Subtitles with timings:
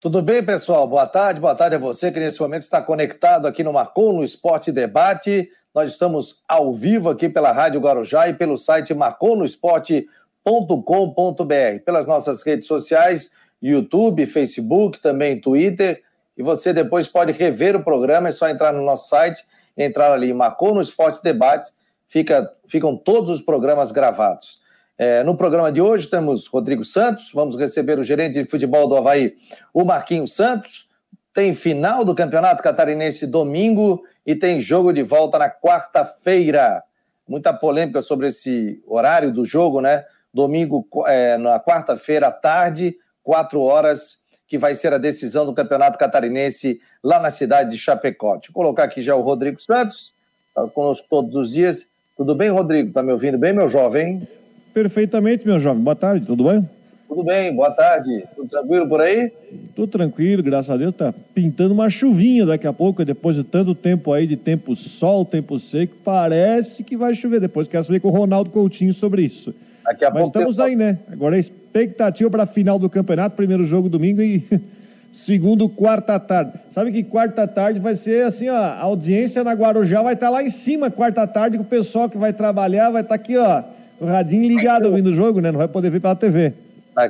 [0.00, 0.88] Tudo bem, pessoal?
[0.88, 4.24] Boa tarde, boa tarde a você que nesse momento está conectado aqui no Marcou no
[4.24, 5.50] Esporte Debate.
[5.74, 12.66] Nós estamos ao vivo aqui pela Rádio Guarujá e pelo site marconosport.com.br, pelas nossas redes
[12.66, 16.02] sociais, YouTube, Facebook, também Twitter.
[16.34, 19.44] E você depois pode rever o programa, é só entrar no nosso site,
[19.76, 21.72] entrar ali, Marcou no Esporte Debate,
[22.08, 24.59] fica, ficam todos os programas gravados.
[25.02, 28.94] É, no programa de hoje temos Rodrigo Santos, vamos receber o gerente de futebol do
[28.94, 29.34] Havaí,
[29.72, 30.90] o Marquinhos Santos.
[31.32, 36.82] Tem final do Campeonato Catarinense domingo e tem jogo de volta na quarta-feira.
[37.26, 40.04] Muita polêmica sobre esse horário do jogo, né?
[40.34, 45.96] Domingo, é, na quarta-feira à tarde, quatro horas, que vai ser a decisão do Campeonato
[45.96, 48.34] Catarinense lá na cidade de Chapecó.
[48.34, 50.12] Deixa eu colocar aqui já o Rodrigo Santos,
[50.48, 51.88] está conosco todos os dias.
[52.18, 52.90] Tudo bem, Rodrigo?
[52.90, 54.28] Está me ouvindo bem, meu jovem?
[54.72, 55.82] Perfeitamente, meu jovem.
[55.82, 56.68] Boa tarde, tudo bem?
[57.08, 58.24] Tudo bem, boa tarde.
[58.36, 59.32] Tudo tranquilo por aí?
[59.74, 60.94] Tudo tranquilo, graças a Deus.
[60.94, 65.24] Tá pintando uma chuvinha daqui a pouco, depois de tanto tempo aí de tempo sol,
[65.24, 67.40] tempo seco, parece que vai chover.
[67.40, 69.52] Depois quero saber com o Ronaldo Coutinho sobre isso.
[69.84, 71.00] Daqui a Mas pouco estamos aí, né?
[71.10, 74.44] Agora a expectativa para a final do campeonato, primeiro jogo domingo e
[75.10, 76.52] segundo quarta tarde.
[76.70, 80.30] Sabe que quarta tarde vai ser assim, ó, a audiência na Guarujá vai estar tá
[80.30, 83.36] lá em cima quarta tarde, que o pessoal que vai trabalhar vai estar tá aqui,
[83.36, 83.64] ó
[84.00, 85.52] o radinho ligado ouvindo o jogo, né?
[85.52, 86.54] Não vai poder ver pela TV.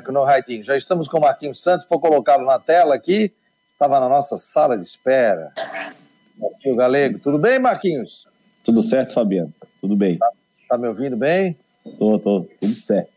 [0.09, 0.63] No radinho.
[0.63, 3.33] Já estamos com o Marquinhos Santos, vou colocá-lo na tela aqui.
[3.73, 5.53] Estava na nossa sala de espera.
[6.37, 7.19] Marquinhos Galego.
[7.19, 8.29] Tudo bem, Marquinhos?
[8.63, 9.53] Tudo certo, Fabiano.
[9.81, 10.19] Tudo bem.
[10.19, 10.31] Tá,
[10.69, 11.57] tá me ouvindo bem?
[11.99, 12.47] Tô, tô.
[12.61, 13.11] Tudo certo.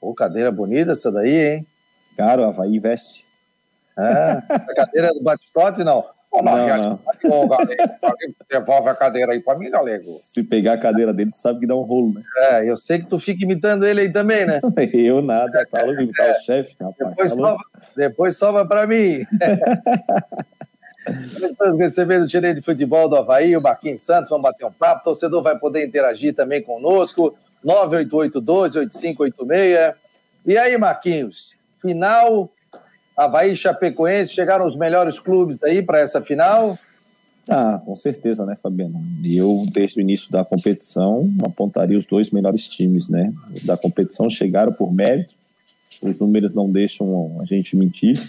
[0.00, 1.66] Pô, cadeira bonita essa daí, hein?
[2.16, 3.24] Caro, Havaí veste.
[3.98, 6.04] É, a cadeira do Batistote, não.
[6.42, 7.00] Não, não.
[8.50, 10.02] devolve a cadeira aí pra mim, galego.
[10.02, 12.22] Se pegar a cadeira dele, tu sabe que dá um rolo, né?
[12.36, 14.60] É, eu sei que tu fica imitando ele aí também, né?
[14.92, 16.32] eu nada, tá imitar é.
[16.32, 17.16] o chefe, rapaz.
[17.16, 17.64] Depois, tá salva,
[17.96, 19.24] depois salva pra mim.
[21.30, 25.02] Estamos recebendo o gerente de futebol do Havaí, o Marquinhos Santos, vamos bater um papo.
[25.02, 27.36] O torcedor vai poder interagir também conosco.
[27.64, 29.94] 988-12-8586.
[30.44, 32.50] E aí, Marquinhos, final
[33.16, 36.78] Havaí e Chapecoense chegaram os melhores clubes aí para essa final?
[37.48, 39.00] Ah, com certeza, né, Fabiano?
[39.24, 43.32] Eu, desde o início da competição, apontaria os dois melhores times, né?
[43.64, 45.34] Da competição chegaram por mérito,
[46.02, 48.20] os números não deixam a gente mentir,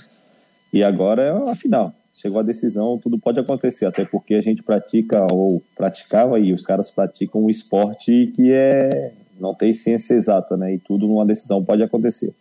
[0.72, 1.94] e agora é a final.
[2.14, 6.66] Chegou a decisão, tudo pode acontecer, até porque a gente pratica ou praticava e os
[6.66, 10.74] caras praticam um esporte que é não tem ciência exata, né?
[10.74, 12.34] E tudo numa decisão pode acontecer.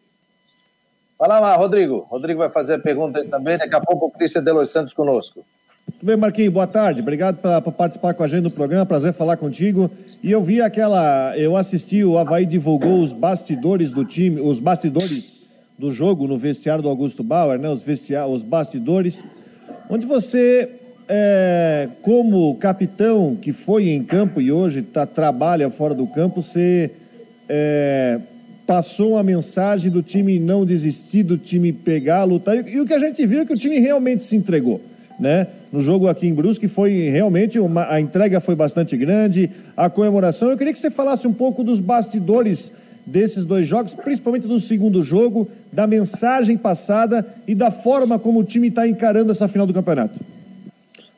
[1.19, 2.07] Fala lá, Rodrigo.
[2.11, 3.57] Rodrigo vai fazer a pergunta também.
[3.57, 5.45] Daqui a pouco o Cristian Delos Santos conosco.
[5.87, 6.53] Tudo bem, Marquinhos?
[6.53, 7.01] Boa tarde.
[7.01, 8.85] Obrigado por participar com a gente do programa.
[8.85, 9.91] Prazer falar contigo.
[10.23, 11.35] E eu vi aquela.
[11.39, 15.47] Eu assisti, o Havaí divulgou os bastidores do time, os bastidores
[15.79, 17.69] do jogo no vestiário do Augusto Bauer, né?
[17.71, 18.27] Os, vestia...
[18.27, 19.25] os bastidores.
[19.89, 20.69] Onde você,
[21.09, 26.91] é, como capitão que foi em campo e hoje tá, trabalha fora do campo, você.
[27.49, 28.19] É,
[28.67, 32.57] passou uma mensagem do time não desistir, do time pegar, lutar.
[32.69, 34.81] E, o que a gente viu é que o time realmente se entregou.
[35.19, 35.47] Né?
[35.73, 40.51] No jogo aqui em Brusque foi realmente uma, a entrega foi bastante grande, a comemoração.
[40.51, 42.73] Eu queria que você falasse um pouco dos bastidores
[43.07, 48.45] desses dois jogos, principalmente do segundo jogo, da mensagem passada e da forma como o
[48.45, 50.19] time está encarando essa final do campeonato.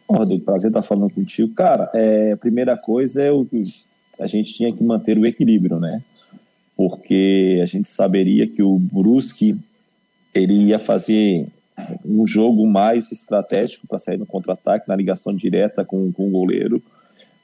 [0.08, 1.52] Rodrigo, prazer estar falando contigo.
[1.54, 3.46] Cara, é, a primeira coisa é o
[4.20, 6.02] a gente tinha que manter o equilíbrio, né?
[6.78, 9.58] Porque a gente saberia que o Brusque
[10.32, 11.48] ele ia fazer
[12.04, 16.80] um jogo mais estratégico para sair no contra-ataque, na ligação direta com, com o goleiro,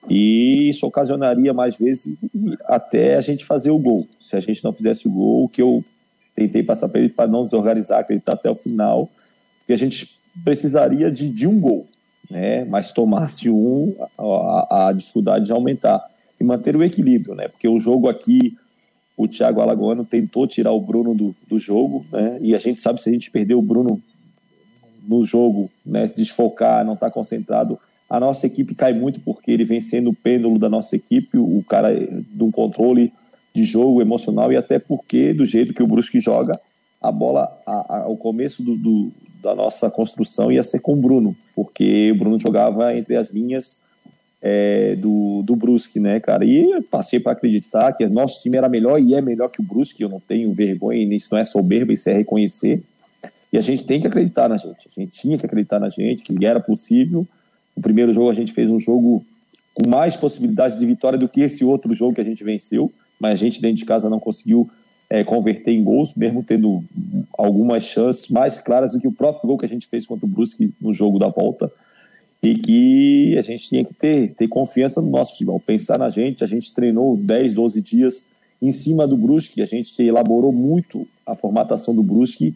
[0.08, 2.14] e isso ocasionaria mais vezes
[2.66, 4.06] até a gente fazer o gol.
[4.20, 5.84] Se a gente não fizesse o gol, que eu
[6.36, 9.10] tentei passar para ele para não desorganizar, acreditar até o final,
[9.58, 11.88] porque a gente precisaria de, de um gol,
[12.30, 12.64] né?
[12.66, 16.08] mas tomasse um, a, a dificuldade de aumentar.
[16.38, 17.48] E manter o equilíbrio, né?
[17.48, 18.56] porque o jogo aqui
[19.16, 22.38] o Thiago Alagoano tentou tirar o Bruno do, do jogo, né?
[22.40, 24.00] E a gente sabe se a gente perder o Bruno
[25.06, 27.78] no jogo, né, desfocar, não estar tá concentrado,
[28.08, 31.62] a nossa equipe cai muito porque ele vem sendo o pêndulo da nossa equipe, o
[31.68, 33.12] cara de um controle
[33.54, 36.58] de jogo emocional e até porque do jeito que o Brusque joga,
[37.00, 39.12] a bola, a, a, o começo do, do,
[39.42, 43.80] da nossa construção ia ser com o Bruno, porque o Bruno jogava entre as linhas
[44.46, 46.44] é, do, do Brusque, né, cara?
[46.44, 50.02] E passei para acreditar que nosso time era melhor e é melhor que o Brusque,
[50.02, 52.82] eu não tenho vergonha, isso não é soberba, isso é reconhecer.
[53.50, 56.22] E a gente tem que acreditar na gente, a gente tinha que acreditar na gente,
[56.22, 57.26] que era possível.
[57.74, 59.24] No primeiro jogo a gente fez um jogo
[59.72, 63.32] com mais possibilidade de vitória do que esse outro jogo que a gente venceu, mas
[63.32, 64.68] a gente dentro de casa não conseguiu
[65.08, 66.84] é, converter em gols, mesmo tendo
[67.38, 70.28] algumas chances mais claras do que o próprio gol que a gente fez contra o
[70.28, 71.72] Brusque no jogo da volta.
[72.44, 76.44] E que a gente tinha que ter, ter confiança no nosso futebol, pensar na gente.
[76.44, 78.24] A gente treinou 10, 12 dias
[78.60, 82.54] em cima do Brusque, a gente elaborou muito a formatação do Brusque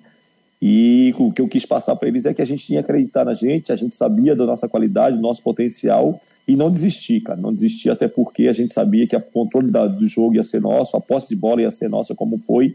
[0.61, 3.25] e o que eu quis passar para eles é que a gente tinha que acreditar
[3.25, 7.41] na gente, a gente sabia da nossa qualidade, do nosso potencial e não desistir, cara.
[7.41, 10.61] Não desistir até porque a gente sabia que o controle da, do jogo ia ser
[10.61, 12.75] nosso, a posse de bola ia ser nossa, como foi.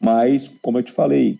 [0.00, 1.38] Mas, como eu te falei,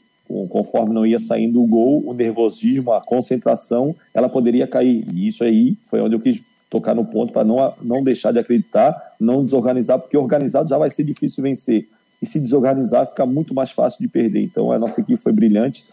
[0.49, 5.07] conforme não ia saindo o gol, o nervosismo, a concentração, ela poderia cair.
[5.13, 8.39] E isso aí foi onde eu quis tocar no ponto para não, não deixar de
[8.39, 11.89] acreditar, não desorganizar, porque organizado já vai ser difícil vencer
[12.23, 14.43] e se desorganizar fica muito mais fácil de perder.
[14.43, 15.85] Então a nossa equipe foi brilhante,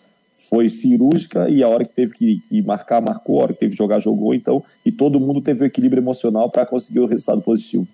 [0.49, 3.77] foi cirúrgica e a hora que teve que marcar, marcou, a hora que teve que
[3.77, 4.33] jogar, jogou.
[4.33, 7.87] Então, e todo mundo teve o equilíbrio emocional para conseguir o resultado positivo.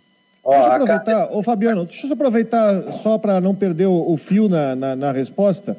[0.46, 4.50] Deixa eu aproveitar, ô Fabiano, deixa eu aproveitar só para não perder o, o fio
[4.50, 5.78] na, na, na, resposta.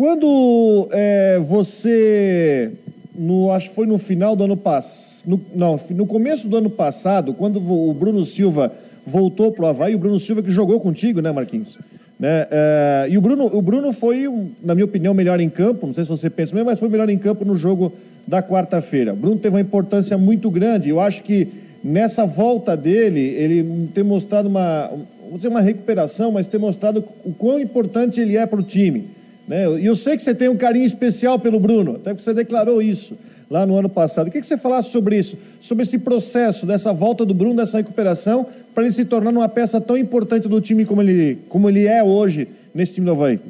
[0.00, 2.72] Quando é, você,
[3.14, 7.34] no, acho que foi no final do ano passado, não, no começo do ano passado,
[7.34, 8.72] quando o Bruno Silva
[9.04, 11.78] voltou para o Havaí, o Bruno Silva que jogou contigo, né, Marquinhos?
[12.18, 12.46] Né?
[12.50, 14.26] É, e o Bruno, o Bruno foi,
[14.62, 17.10] na minha opinião, melhor em campo, não sei se você pensa mesmo, mas foi melhor
[17.10, 17.92] em campo no jogo
[18.26, 19.12] da quarta-feira.
[19.12, 21.46] O Bruno teve uma importância muito grande, eu acho que
[21.84, 24.90] nessa volta dele, ele tem mostrado uma,
[25.28, 29.19] vou dizer uma recuperação, mas tem mostrado o quão importante ele é para o time.
[29.50, 29.80] Né?
[29.80, 32.80] E eu sei que você tem um carinho especial pelo Bruno, até que você declarou
[32.80, 33.18] isso
[33.50, 34.28] lá no ano passado.
[34.28, 38.46] O que, você falasse sobre isso, sobre esse processo, dessa volta do Bruno, dessa recuperação,
[38.72, 42.00] para ele se tornar uma peça tão importante do time como ele, como ele é
[42.00, 43.40] hoje nesse time do Havaí?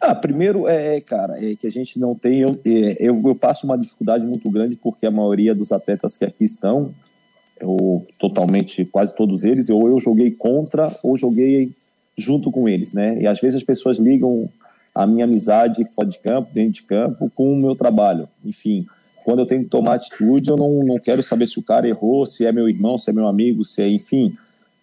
[0.00, 2.40] Ah, primeiro, é, cara, é que a gente não tem.
[2.40, 6.24] Eu, é, eu, eu, passo uma dificuldade muito grande porque a maioria dos atletas que
[6.24, 6.90] aqui estão,
[7.60, 11.70] eu, totalmente, quase todos eles, ou eu joguei contra ou joguei
[12.18, 13.18] junto com eles, né?
[13.20, 14.50] E às vezes as pessoas ligam
[14.94, 18.28] a minha amizade fora de campo, dentro de campo, com o meu trabalho.
[18.44, 18.86] Enfim,
[19.24, 22.26] quando eu tenho que tomar atitude, eu não, não quero saber se o cara errou,
[22.26, 24.36] se é meu irmão, se é meu amigo, se é, enfim.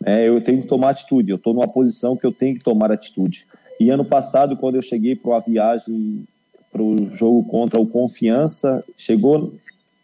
[0.06, 2.92] É, eu tenho que tomar atitude, eu estou numa posição que eu tenho que tomar
[2.92, 3.46] atitude.
[3.80, 6.26] E ano passado, quando eu cheguei para uma viagem,
[6.72, 9.54] para o jogo contra o Confiança, chegou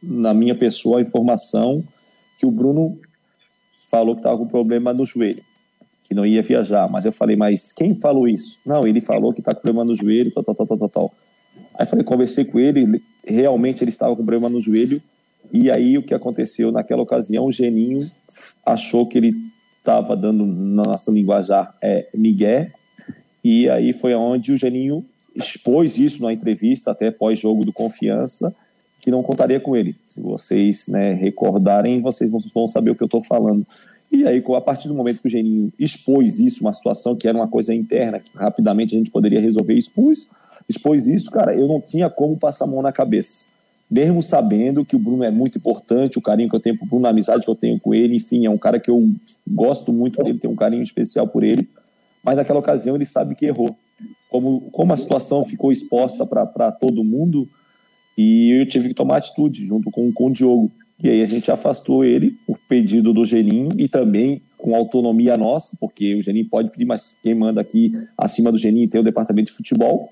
[0.02, 1.84] na minha pessoa a informação
[2.38, 2.98] que o Bruno
[3.90, 5.44] falou que estava com problema no joelho,
[6.06, 6.90] que não ia viajar.
[6.90, 8.60] Mas eu falei, mas quem falou isso?
[8.66, 11.12] Não, ele falou que está com problema no joelho, tal, tal, tal, tal, tal.
[11.78, 15.02] Aí falei, conversei com ele, realmente ele estava com problema no joelho.
[15.52, 18.10] E aí o que aconteceu naquela ocasião, o Geninho
[18.66, 19.36] achou que ele
[19.80, 22.68] estava dando na nossa linguajar é Miguel.
[23.44, 25.06] E aí foi onde o Geninho
[25.36, 28.56] expôs isso na entrevista, até pós-jogo do Confiança,
[29.02, 29.96] que não contaria com ele.
[30.04, 33.66] Se vocês né, recordarem, vocês vão saber o que eu estou falando.
[34.12, 37.38] E aí, a partir do momento que o Geninho expôs isso, uma situação que era
[37.38, 40.28] uma coisa interna, que rapidamente a gente poderia resolver, expôs,
[40.70, 43.48] expôs isso, cara, eu não tinha como passar a mão na cabeça.
[43.90, 47.06] Mesmo sabendo que o Bruno é muito importante, o carinho que eu tenho pro Bruno,
[47.06, 49.14] a amizade que eu tenho com ele, enfim, é um cara que eu
[49.48, 51.70] gosto muito dele, tenho um carinho especial por ele.
[52.24, 53.76] Mas naquela ocasião ele sabe que errou.
[54.30, 57.48] Como, como a situação ficou exposta para todo mundo,
[58.18, 60.72] e eu tive que tomar atitude junto com, com o Diogo.
[61.02, 65.76] E aí a gente afastou ele por pedido do Geninho e também com autonomia nossa,
[65.80, 69.52] porque o Geninho pode pedir, mas quem manda aqui acima do Geninho tem o departamento
[69.52, 70.12] de futebol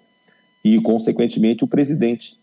[0.64, 2.38] e, consequentemente, o presidente.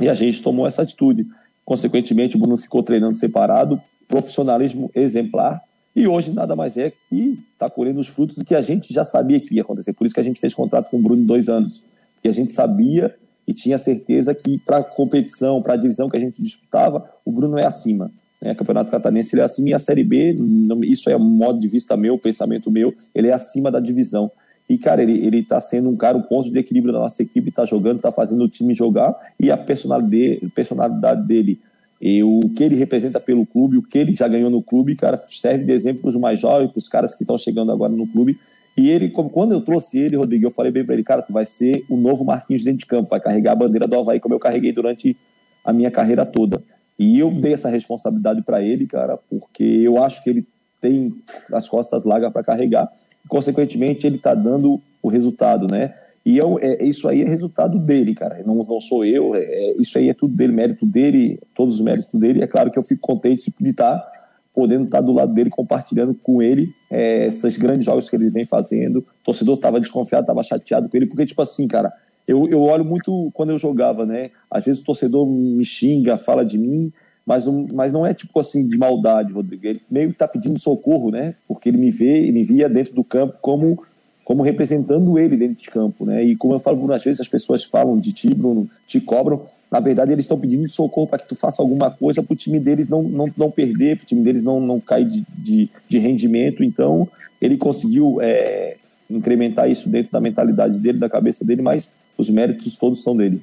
[0.00, 1.26] E a gente tomou essa atitude.
[1.64, 5.62] Consequentemente, o Bruno ficou treinando separado, profissionalismo exemplar,
[5.94, 9.02] e hoje nada mais é que está colhendo os frutos do que a gente já
[9.02, 9.92] sabia que ia acontecer.
[9.92, 11.82] Por isso que a gente fez contrato com o Bruno em dois anos,
[12.14, 13.16] porque a gente sabia
[13.48, 17.32] e tinha certeza que para a competição, para a divisão que a gente disputava, o
[17.32, 18.12] Bruno é acima.
[18.42, 18.54] Né?
[18.54, 20.36] Campeonato Catarinense ele é acima e a Série B,
[20.84, 24.30] isso é um modo de vista meu, pensamento meu, ele é acima da divisão.
[24.68, 27.50] E, cara, ele, ele tá sendo um cara, um ponto de equilíbrio da nossa equipe,
[27.50, 31.58] tá jogando, tá fazendo o time jogar, e a personalidade, personalidade dele,
[32.02, 35.16] e o que ele representa pelo clube, o que ele já ganhou no clube, cara,
[35.16, 38.06] serve de exemplo para os mais jovens, para os caras que estão chegando agora no
[38.06, 38.38] clube.
[38.78, 41.32] E ele, como, quando eu trouxe ele, Rodrigo, eu falei bem para ele, cara, tu
[41.32, 44.34] vai ser o novo Marquinhos dentro de campo, vai carregar a bandeira do Havaí, como
[44.34, 45.16] eu carreguei durante
[45.64, 46.62] a minha carreira toda.
[46.98, 50.46] E eu dei essa responsabilidade para ele, cara, porque eu acho que ele
[50.80, 51.12] tem
[51.52, 52.88] as costas largas para carregar
[53.28, 55.94] consequentemente ele está dando o resultado, né?
[56.24, 58.42] E eu, é, isso aí é resultado dele, cara.
[58.44, 59.34] Não, não sou eu.
[59.34, 62.42] É, é isso aí é tudo dele, mérito dele, todos os méritos dele.
[62.42, 64.12] É claro que eu fico contente de estar tá
[64.58, 68.44] podendo estar do lado dele, compartilhando com ele é, esses grandes jogos que ele vem
[68.44, 68.98] fazendo.
[68.98, 71.92] O torcedor estava desconfiado, estava chateado com ele, porque, tipo assim, cara,
[72.26, 74.32] eu, eu olho muito quando eu jogava, né?
[74.50, 76.92] Às vezes o torcedor me xinga, fala de mim,
[77.24, 79.64] mas, mas não é tipo assim de maldade, Rodrigo.
[79.64, 81.36] Ele meio que está pedindo socorro, né?
[81.46, 83.80] Porque ele me vê, ele me via dentro do campo como
[84.28, 86.22] como representando ele dentro de campo, né?
[86.22, 89.80] E como eu falo, às vezes as pessoas falam de ti, Bruno, te cobram, na
[89.80, 92.90] verdade eles estão pedindo socorro para que tu faça alguma coisa para o time deles
[92.90, 96.62] não, não, não perder, para o time deles não, não cair de, de, de rendimento,
[96.62, 97.08] então
[97.40, 98.76] ele conseguiu é,
[99.08, 103.42] incrementar isso dentro da mentalidade dele, da cabeça dele, mas os méritos todos são dele.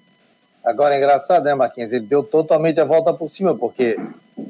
[0.64, 1.94] Agora é engraçado, né, Marquinhos?
[1.94, 4.00] Ele deu totalmente a volta por cima, porque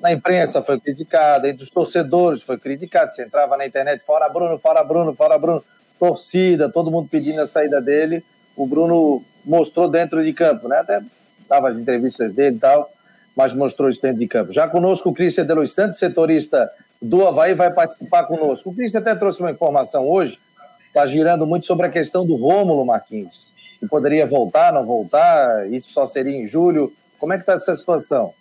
[0.02, 3.14] na imprensa foi criticado, entre os torcedores foi criticado.
[3.14, 5.64] Você entrava na internet, fora Bruno, fora Bruno, fora Bruno,
[6.00, 8.24] torcida, todo mundo pedindo a saída dele.
[8.56, 10.78] O Bruno mostrou dentro de campo, né?
[10.78, 11.02] Até
[11.48, 12.90] dava as entrevistas dele e tal,
[13.36, 14.52] mas mostrou isso dentro de campo.
[14.52, 16.70] Já conosco o Cristian de Los Santos, setorista
[17.02, 18.70] do Havaí, vai participar conosco.
[18.70, 20.40] O Cristian até trouxe uma informação hoje,
[20.88, 25.94] está girando muito sobre a questão do Rômulo Marquinhos que poderia voltar, não voltar, isso
[25.94, 26.92] só seria em julho.
[27.20, 28.34] Como é que está essa situação?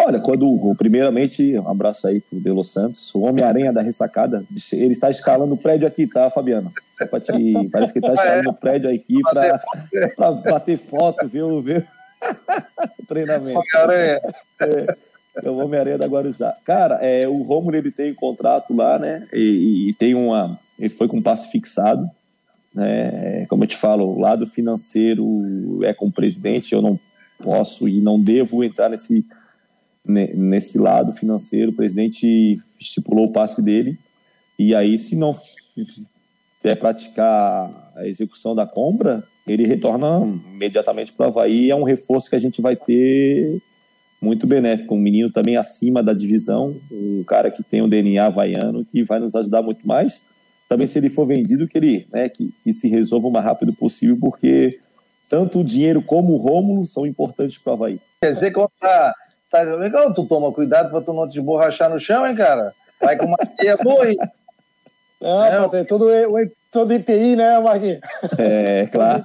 [0.00, 5.10] Olha, quando, primeiramente, um abraço aí pro Delo Santos, o Homem-Aranha da ressacada, ele está
[5.10, 6.72] escalando o prédio aqui, tá, Fabiano?
[6.92, 7.32] Só pra te,
[7.70, 9.20] parece que está escalando o prédio aqui
[10.16, 11.60] para bater foto, viu?
[11.60, 11.82] viu?
[13.08, 13.58] Treinamento.
[13.58, 14.20] Homem-Aranha.
[14.60, 14.96] É,
[15.44, 16.56] é o Homem-Aranha da Guarujá.
[16.64, 19.26] Cara, é, o Romulo ele tem um contrato lá, né?
[19.32, 20.58] E, e tem uma.
[20.78, 22.08] Ele foi com passe fixado.
[22.74, 23.46] Né?
[23.46, 26.98] Como eu te falo, o lado financeiro é com o presidente, eu não
[27.42, 29.24] posso e não devo entrar nesse,
[30.08, 31.70] nesse lado financeiro.
[31.70, 33.98] O presidente estipulou o passe dele,
[34.58, 35.32] e aí, se não
[36.64, 40.20] é praticar a execução da compra, ele retorna
[40.52, 41.70] imediatamente para o Havaí.
[41.70, 43.62] É um reforço que a gente vai ter
[44.20, 44.94] muito benéfico.
[44.94, 49.20] Um menino também acima da divisão, um cara que tem um DNA havaiano que vai
[49.20, 50.26] nos ajudar muito mais
[50.68, 53.72] também se ele for vendido, que ele né, que, que se resolva o mais rápido
[53.72, 54.78] possível, porque
[55.28, 58.00] tanto o dinheiro como o Rômulo são importantes para o Havaí.
[58.20, 59.14] Quer dizer que tá,
[59.50, 62.74] tá legal, tu toma cuidado para tu não te esborrachar no chão, hein, cara?
[63.00, 64.16] Vai com uma teia boa, hein?
[65.20, 66.06] Não, é, tem todo,
[66.70, 68.00] todo IPI, né, Marquinhos?
[68.38, 69.24] É, claro.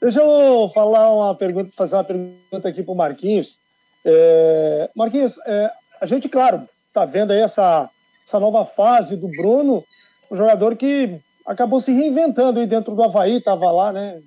[0.00, 3.58] Deixa eu falar uma pergunta, fazer uma pergunta aqui para o Marquinhos.
[4.04, 7.90] É, Marquinhos, é, a gente, claro, tá vendo aí essa
[8.30, 9.84] essa nova fase do Bruno,
[10.30, 14.20] um jogador que acabou se reinventando aí dentro do Havaí, estava lá, né?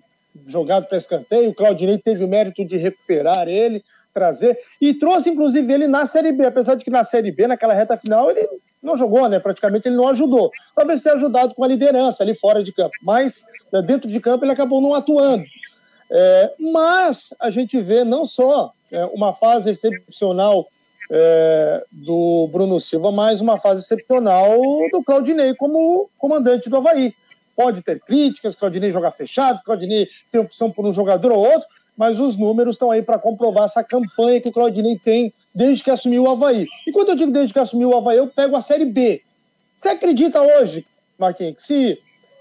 [0.45, 1.51] Jogado para escanteio.
[1.51, 6.31] O Claudinei teve o mérito de recuperar ele, trazer, e trouxe inclusive ele na Série
[6.31, 8.47] B, apesar de que na Série B, naquela reta final, ele
[8.81, 9.39] não jogou, né?
[9.39, 10.51] Praticamente ele não ajudou.
[10.75, 14.43] Talvez tenha ajudado com a liderança ali fora de campo, mas né, dentro de campo
[14.43, 15.45] ele acabou não atuando.
[16.11, 20.67] É, mas a gente vê não só é, uma fase excepcional
[21.09, 24.57] é, do Bruno Silva, mais uma fase excepcional
[24.91, 27.13] do Claudinei como comandante do Havaí.
[27.55, 31.67] Pode ter críticas, Claudinei jogar fechado, Claudinei tem opção por um jogador ou outro,
[31.97, 35.91] mas os números estão aí para comprovar essa campanha que o Claudinei tem desde que
[35.91, 36.67] assumiu o Havaí.
[36.87, 39.21] E quando eu digo desde que assumiu o Havaí, eu pego a Série B.
[39.75, 40.85] Você acredita hoje,
[41.17, 41.99] Marquinhos, que se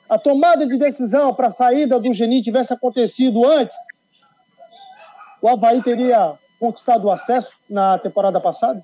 [0.08, 3.76] a tomada de decisão para a saída do Geni tivesse acontecido antes,
[5.40, 8.82] o Havaí teria conquistado o acesso na temporada passada?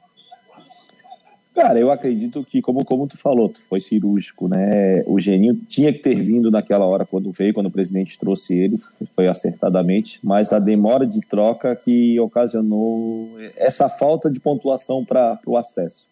[1.59, 5.03] Cara, eu acredito que, como, como tu falou, tu foi cirúrgico, né?
[5.07, 8.77] O Geninho tinha que ter vindo naquela hora quando veio, quando o presidente trouxe ele,
[9.13, 15.57] foi acertadamente, mas a demora de troca que ocasionou essa falta de pontuação para o
[15.57, 16.09] acesso.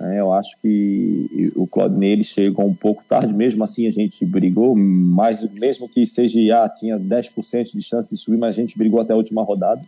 [0.00, 4.26] É, eu acho que o Claudinei ele chegou um pouco tarde, mesmo assim a gente
[4.26, 8.76] brigou, mas mesmo que seja, ah, tinha 10% de chance de subir, mas a gente
[8.76, 9.82] brigou até a última rodada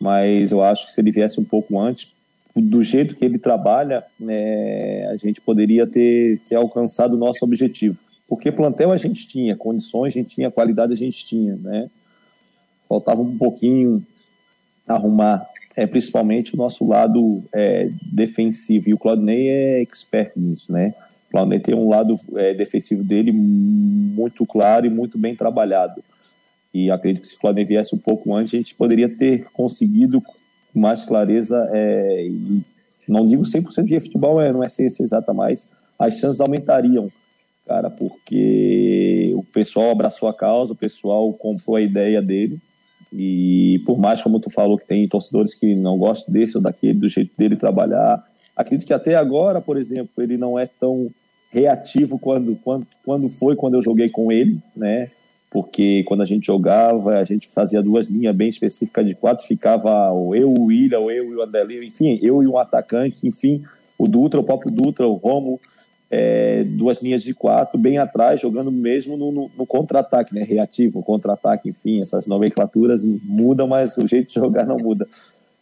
[0.00, 2.14] mas eu acho que se ele viesse um pouco antes,
[2.54, 8.00] do jeito que ele trabalha, é, a gente poderia ter, ter alcançado o nosso objetivo.
[8.28, 11.88] Porque plantel a gente tinha, condições a gente tinha, qualidade a gente tinha, né?
[12.88, 14.04] Faltava um pouquinho
[14.86, 18.88] arrumar, é, principalmente o nosso lado é, defensivo.
[18.88, 20.94] E o Claudinei é expert nisso, né?
[21.28, 26.02] O Claudinei tem um lado é, defensivo dele muito claro e muito bem trabalhado.
[26.72, 30.22] E acredito que se o Flamengo viesse um pouco antes, a gente poderia ter conseguido
[30.74, 32.28] mais clareza, é,
[33.08, 37.10] não digo 100% de futebol, é, não é ciência exata, mas as chances aumentariam,
[37.66, 42.60] cara, porque o pessoal abraçou a causa, o pessoal comprou a ideia dele,
[43.12, 46.94] e por mais, como tu falou, que tem torcedores que não gostam desse ou daquele,
[46.94, 51.10] do jeito dele trabalhar, acredito que até agora, por exemplo, ele não é tão
[51.50, 55.10] reativo quando, quando, quando foi quando eu joguei com ele, né?
[55.50, 60.10] Porque quando a gente jogava, a gente fazia duas linhas bem específicas de quatro, ficava
[60.34, 63.62] eu, o William, o eu e o Adelino, enfim, eu e um atacante, enfim,
[63.98, 65.58] o Dutra, o próprio Dutra, o Romo,
[66.10, 71.02] é, duas linhas de quatro, bem atrás, jogando mesmo no, no, no contra-ataque, né, reativo,
[71.02, 75.06] contra-ataque, enfim, essas nomenclaturas mudam, mas o jeito de jogar não muda.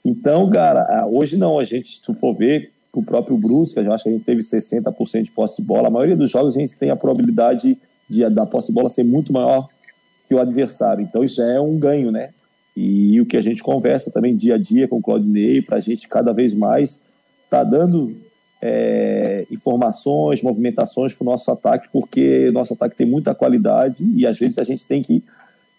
[0.04, 4.10] Então, cara, hoje não, a gente, se for ver, o próprio Brusque, eu acho que
[4.10, 5.88] a gente teve 60% de posse de bola.
[5.88, 7.76] A maioria dos jogos a gente tem a probabilidade
[8.08, 9.68] de, da posse de bola ser muito maior
[10.26, 11.02] que o adversário.
[11.02, 12.30] Então isso é um ganho, né?
[12.76, 15.80] E o que a gente conversa também dia a dia com o Claudinei, para a
[15.80, 17.00] gente cada vez mais
[17.48, 18.14] tá dando
[18.60, 24.38] é, informações, movimentações para o nosso ataque, porque nosso ataque tem muita qualidade e às
[24.38, 25.22] vezes a gente tem que,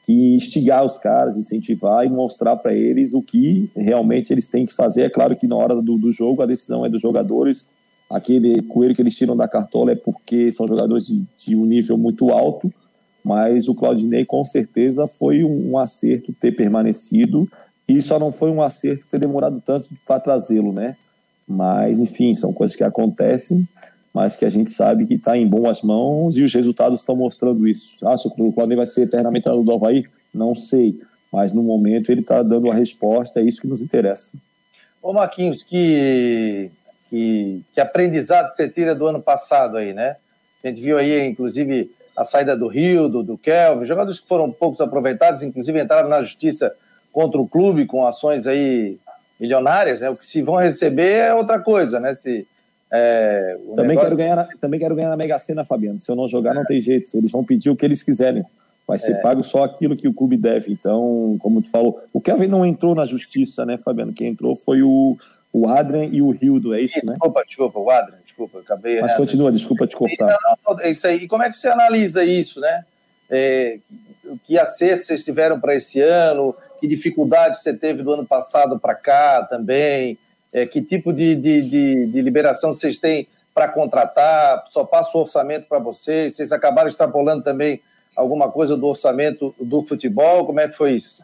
[0.06, 4.74] que instigar os caras, incentivar e mostrar para eles o que realmente eles têm que
[4.74, 5.04] fazer.
[5.04, 7.66] É claro que na hora do, do jogo a decisão é dos jogadores.
[8.10, 11.98] Aquele coelho que eles tiram da cartola é porque são jogadores de, de um nível
[11.98, 12.74] muito alto,
[13.27, 17.46] mas o Claudinei com certeza foi um, acerto ter permanecido
[17.86, 20.96] e só não foi um acerto ter demorado tanto para trazê-lo, né?
[21.46, 23.67] Mas, enfim, são coisas que acontecem,
[24.13, 27.67] mas que a gente sabe que está em boas mãos e os resultados estão mostrando
[27.67, 27.98] isso.
[28.07, 30.05] Ah, se o Claudinei vai ser eternamente treinador do Havaí?
[30.34, 30.98] Não sei,
[31.29, 34.38] mas no momento ele está dando a resposta, é isso que nos interessa.
[35.03, 36.72] Ô Marquinhos, que,
[37.10, 40.15] que, que aprendizado você tira do ano passado aí, né?
[40.63, 44.52] A gente viu aí, inclusive, a saída do Rio, do, do Kelvin, jogadores que foram
[44.52, 46.74] poucos aproveitados, inclusive entraram na justiça
[47.14, 48.98] contra o clube com ações aí
[49.40, 50.10] milionárias, né?
[50.10, 52.16] O que se vão receber é outra coisa, né?
[52.16, 52.48] Se,
[52.92, 54.10] é, também, negócio...
[54.10, 56.00] quero ganhar na, também quero ganhar na Mega Sena, Fabiano.
[56.00, 57.16] Se eu não jogar, não tem jeito.
[57.16, 58.44] Eles vão pedir o que eles quiserem.
[58.88, 59.22] Vai ser é.
[59.22, 60.72] pago só aquilo que o clube deve.
[60.72, 64.14] Então, como tu falou, o Kevin não entrou na justiça, né, Fabiano?
[64.14, 65.18] Quem entrou foi o,
[65.52, 67.14] o Adrian e o Rildo, é isso, né?
[67.14, 69.01] Desculpa, desculpa, o Adrian, desculpa, acabei.
[69.01, 70.38] Mas continua, desculpa te cortar.
[70.65, 71.24] Não, não, é isso aí.
[71.24, 72.86] E como é que você analisa isso, né?
[73.29, 73.79] É,
[74.46, 76.56] que acertos vocês tiveram para esse ano?
[76.79, 80.17] que dificuldade você teve do ano passado para cá também,
[80.53, 85.22] é, que tipo de, de, de, de liberação vocês têm para contratar, só passa o
[85.22, 87.82] orçamento para vocês, vocês acabaram extrapolando também
[88.15, 91.24] alguma coisa do orçamento do futebol, como é que foi isso?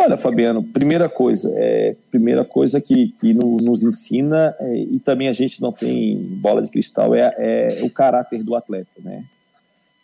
[0.00, 5.28] Olha, Fabiano, primeira coisa, é, primeira coisa que, que no, nos ensina, é, e também
[5.28, 9.24] a gente não tem bola de cristal, é, é o caráter do atleta, né?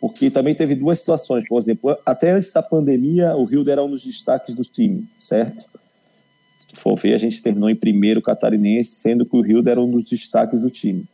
[0.01, 3.89] porque também teve duas situações, por exemplo, até antes da pandemia, o Rio era um
[3.89, 5.63] dos destaques do time, certo?
[5.63, 9.81] Se tu for ver, a gente terminou em primeiro catarinense, sendo que o Rio era
[9.81, 11.07] um dos destaques do time.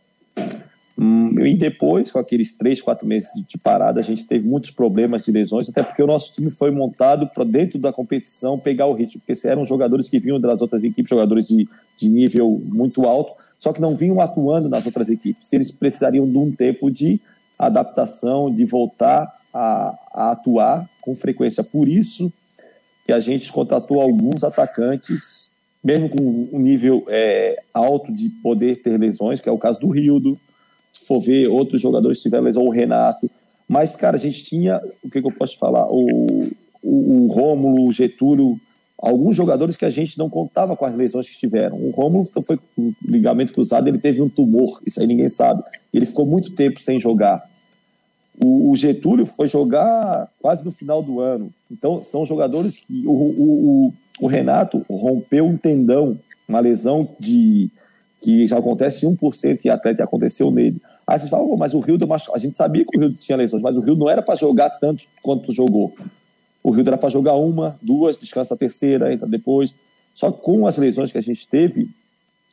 [1.03, 5.23] Hum, e depois, com aqueles três, quatro meses de parada, a gente teve muitos problemas
[5.25, 8.93] de lesões, até porque o nosso time foi montado para dentro da competição pegar o
[8.93, 13.33] ritmo, porque eram jogadores que vinham das outras equipes, jogadores de, de nível muito alto,
[13.59, 15.51] só que não vinham atuando nas outras equipes.
[15.55, 17.19] Eles precisariam de um tempo de
[17.59, 21.65] adaptação, de voltar a, a atuar com frequência.
[21.65, 22.31] Por isso
[23.07, 25.51] que a gente contratou alguns atacantes,
[25.83, 29.89] mesmo com um nível é, alto de poder ter lesões, que é o caso do
[29.89, 30.39] Rildo,
[31.07, 33.31] for ver outros jogadores tiveram lesão, o Renato.
[33.69, 35.87] Mas, cara, a gente tinha, o que, que eu posso falar?
[35.91, 36.49] O,
[36.83, 38.59] o, o Rômulo, o Getúlio,
[38.99, 41.77] alguns jogadores que a gente não contava com as lesões que tiveram.
[41.77, 45.63] O Rômulo foi com ligamento cruzado, ele teve um tumor, isso aí ninguém sabe.
[45.93, 47.49] Ele ficou muito tempo sem jogar.
[48.43, 51.53] O, Getúlio foi jogar quase no final do ano.
[51.71, 53.07] Então, são jogadores que.
[53.07, 57.71] O, o, o Renato rompeu um tendão, uma lesão de
[58.21, 60.81] que já acontece em 1% em atleta e aconteceu nele.
[61.11, 61.99] Aí vocês falam, mas o Rio
[62.33, 64.71] a gente sabia que o Rio tinha lesões, mas o Rio não era para jogar
[64.71, 65.93] tanto quanto jogou.
[66.63, 69.75] O Rio era para jogar uma, duas, descansa a terceira, entra depois.
[70.15, 71.91] Só que com as lesões que a gente teve,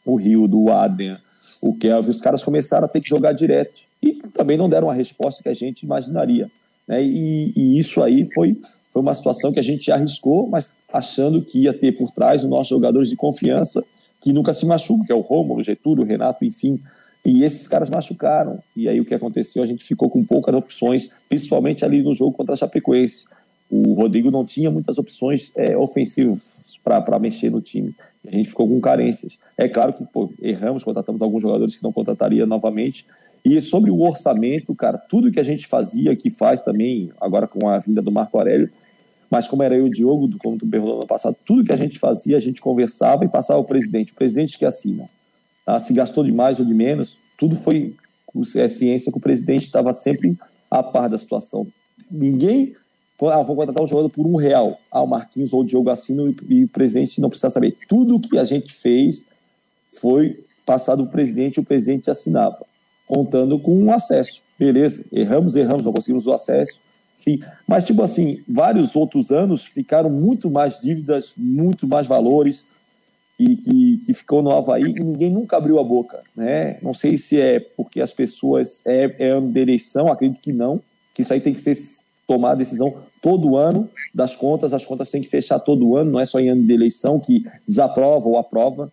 [0.04, 1.20] o Rio, do Adrian,
[1.62, 4.94] o Kelvin, os caras começaram a ter que jogar direto e também não deram a
[4.94, 6.50] resposta que a gente imaginaria.
[6.88, 7.04] Né?
[7.04, 11.60] E, e, isso aí foi, foi uma situação que a gente arriscou, mas achando que
[11.60, 13.84] ia ter por trás os nossos jogadores de confiança
[14.20, 16.82] que nunca se machucam, que é o Rômulo, o Getúlio, o Renato, enfim.
[17.28, 18.60] E esses caras machucaram.
[18.74, 19.62] E aí o que aconteceu?
[19.62, 23.26] A gente ficou com poucas opções, principalmente ali no jogo contra a Chapecoense.
[23.70, 26.40] O Rodrigo não tinha muitas opções é, ofensivas
[26.82, 27.94] para mexer no time.
[28.26, 29.40] A gente ficou com carências.
[29.58, 33.06] É claro que pô, erramos, contratamos alguns jogadores que não contrataria novamente.
[33.44, 37.68] E sobre o orçamento, cara, tudo que a gente fazia, que faz também, agora com
[37.68, 38.70] a vinda do Marco Aurélio,
[39.30, 41.74] mas como era eu e o Diogo, como tu perguntou no ano passado, tudo que
[41.74, 44.14] a gente fazia, a gente conversava e passava ao presidente.
[44.14, 45.10] O presidente que assina.
[45.68, 45.78] Tá?
[45.80, 47.94] Se gastou de mais ou de menos, tudo foi
[48.56, 50.38] é ciência que o presidente estava sempre
[50.72, 51.68] a par da situação.
[52.10, 52.74] Ninguém
[53.22, 54.80] ah, vou contratar um jogador por um real.
[54.90, 57.76] Ah, o Marquinhos ou o Diogo assino e, e o presidente não precisa saber.
[57.90, 59.26] Tudo que a gente fez
[59.90, 62.66] foi passado o presidente e o presidente assinava,
[63.06, 64.44] contando com um acesso.
[64.58, 66.80] Beleza, erramos, erramos, não conseguimos o acesso.
[67.20, 72.68] Enfim, mas, tipo assim, vários outros anos ficaram muito mais dívidas, muito mais valores
[73.38, 76.24] que, que, que ficou no Havaí e ninguém nunca abriu a boca.
[76.36, 76.78] Né?
[76.82, 78.82] Não sei se é porque as pessoas.
[78.86, 80.82] É, é ano de eleição, acredito que não,
[81.14, 81.78] que isso aí tem que ser
[82.26, 86.20] tomar a decisão todo ano das contas, as contas têm que fechar todo ano, não
[86.20, 88.92] é só em ano de eleição que desaprova ou aprova.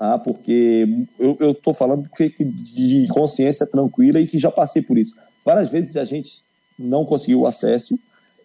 [0.00, 0.86] Ah, porque
[1.18, 5.16] eu estou falando porque, de consciência tranquila e que já passei por isso.
[5.44, 6.40] Várias vezes a gente
[6.78, 7.98] não conseguiu acesso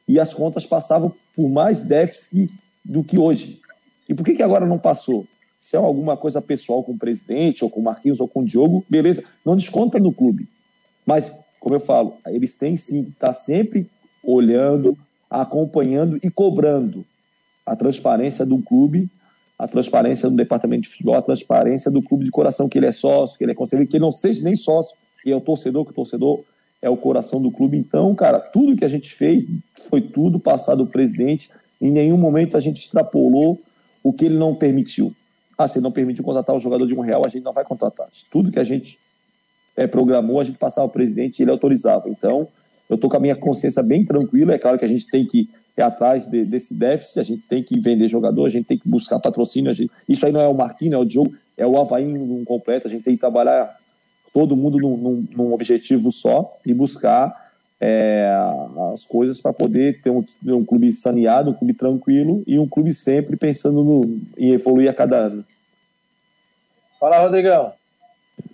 [0.08, 2.51] e as contas passavam por mais déficit
[2.84, 3.62] do que hoje.
[4.10, 5.27] E por que, que agora não passou?
[5.63, 8.45] Se é alguma coisa pessoal com o presidente, ou com o Marquinhos, ou com o
[8.45, 10.45] Diogo, beleza, não desconta no clube.
[11.06, 13.89] Mas, como eu falo, eles têm sim que estar sempre
[14.21, 14.97] olhando,
[15.30, 17.06] acompanhando e cobrando
[17.65, 19.10] a transparência do clube,
[19.58, 22.91] a transparência do departamento de futebol, a transparência do clube de coração, que ele é
[22.91, 25.86] sócio, que ele é conselheiro, que ele não seja nem sócio, e é o torcedor,
[25.86, 26.43] que o torcedor
[26.82, 27.78] é o coração do clube.
[27.78, 29.47] Então, cara, tudo que a gente fez
[29.89, 31.49] foi tudo passado ao presidente.
[31.80, 33.62] Em nenhum momento a gente extrapolou
[34.04, 35.15] o que ele não permitiu.
[35.57, 38.07] Ah, se não permitiu contratar o jogador de um real, a gente não vai contratar.
[38.31, 38.99] Tudo que a gente
[39.75, 42.09] é, programou, a gente passava ao presidente e ele autorizava.
[42.09, 42.47] Então,
[42.89, 44.53] eu estou com a minha consciência bem tranquila.
[44.53, 47.63] É claro que a gente tem que ir atrás de, desse déficit, a gente tem
[47.63, 49.73] que vender jogador, a gente tem que buscar patrocínio.
[49.73, 52.87] Gente, isso aí não é o Marquinhos, é o Diogo, é o Havaí num completo.
[52.87, 53.77] A gente tem que trabalhar
[54.33, 57.42] todo mundo num, num, num objetivo só e buscar
[57.86, 58.34] é,
[58.93, 62.93] as coisas para poder ter um, um, clube saneado, um clube tranquilo e um clube
[62.93, 65.43] sempre pensando no, em evoluir a cada ano.
[66.98, 67.74] Fala, Rodrigão.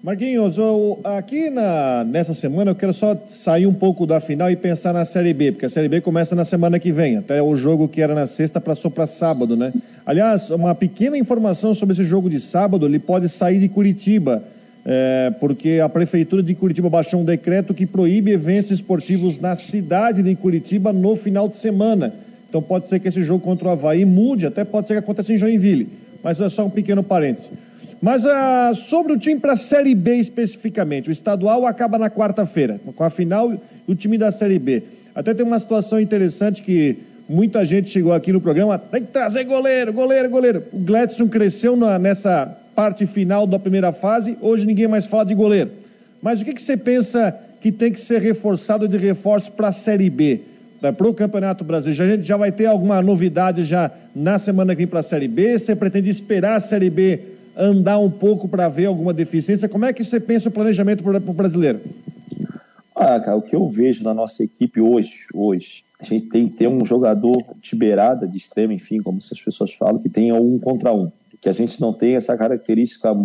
[0.02, 4.56] Marquinhos, eu, aqui na, nessa semana eu quero só sair um pouco da final e
[4.56, 7.18] pensar na Série B, porque a Série B começa na semana que vem.
[7.18, 9.72] Até o jogo que era na sexta passou para sábado, né?
[10.08, 14.44] Aliás, uma pequena informação sobre esse jogo de sábado, ele pode sair de Curitiba,
[14.86, 20.24] é, porque a Prefeitura de Curitiba baixou um decreto que proíbe eventos esportivos na cidade
[20.24, 22.14] de Curitiba no final de semana.
[22.48, 25.34] Então pode ser que esse jogo contra o Havaí mude, até pode ser que aconteça
[25.34, 25.88] em Joinville.
[26.24, 27.52] Mas é só um pequeno parênteses.
[28.02, 32.80] Mas uh, sobre o time para a Série B especificamente, o estadual acaba na quarta-feira,
[32.96, 33.54] com a final
[33.86, 34.84] do time da Série B.
[35.14, 39.44] Até tem uma situação interessante que muita gente chegou aqui no programa, tem que trazer
[39.44, 40.64] goleiro, goleiro, goleiro.
[40.72, 45.36] O Gladson cresceu na, nessa parte final da primeira fase, hoje ninguém mais fala de
[45.36, 45.70] goleiro.
[46.22, 49.74] Mas o que, que você pensa que tem que ser reforçado de reforço para a
[49.74, 50.40] Série B?
[50.82, 52.02] Né, para o Campeonato Brasileiro.
[52.02, 55.28] A gente já vai ter alguma novidade já na semana que vem para a Série
[55.28, 55.60] B?
[55.60, 57.20] Você pretende esperar a Série B
[57.54, 59.68] andar um pouco para ver alguma deficiência?
[59.68, 61.82] Como é que você pensa o planejamento para o brasileiro?
[62.96, 66.56] Ah, cara, o que eu vejo na nossa equipe hoje, hoje, a gente tem que
[66.56, 70.58] ter um jogador de beirada, de extremo, enfim, como as pessoas falam, que tenha um
[70.58, 71.12] contra um.
[71.42, 73.16] Que a gente não tem essa característica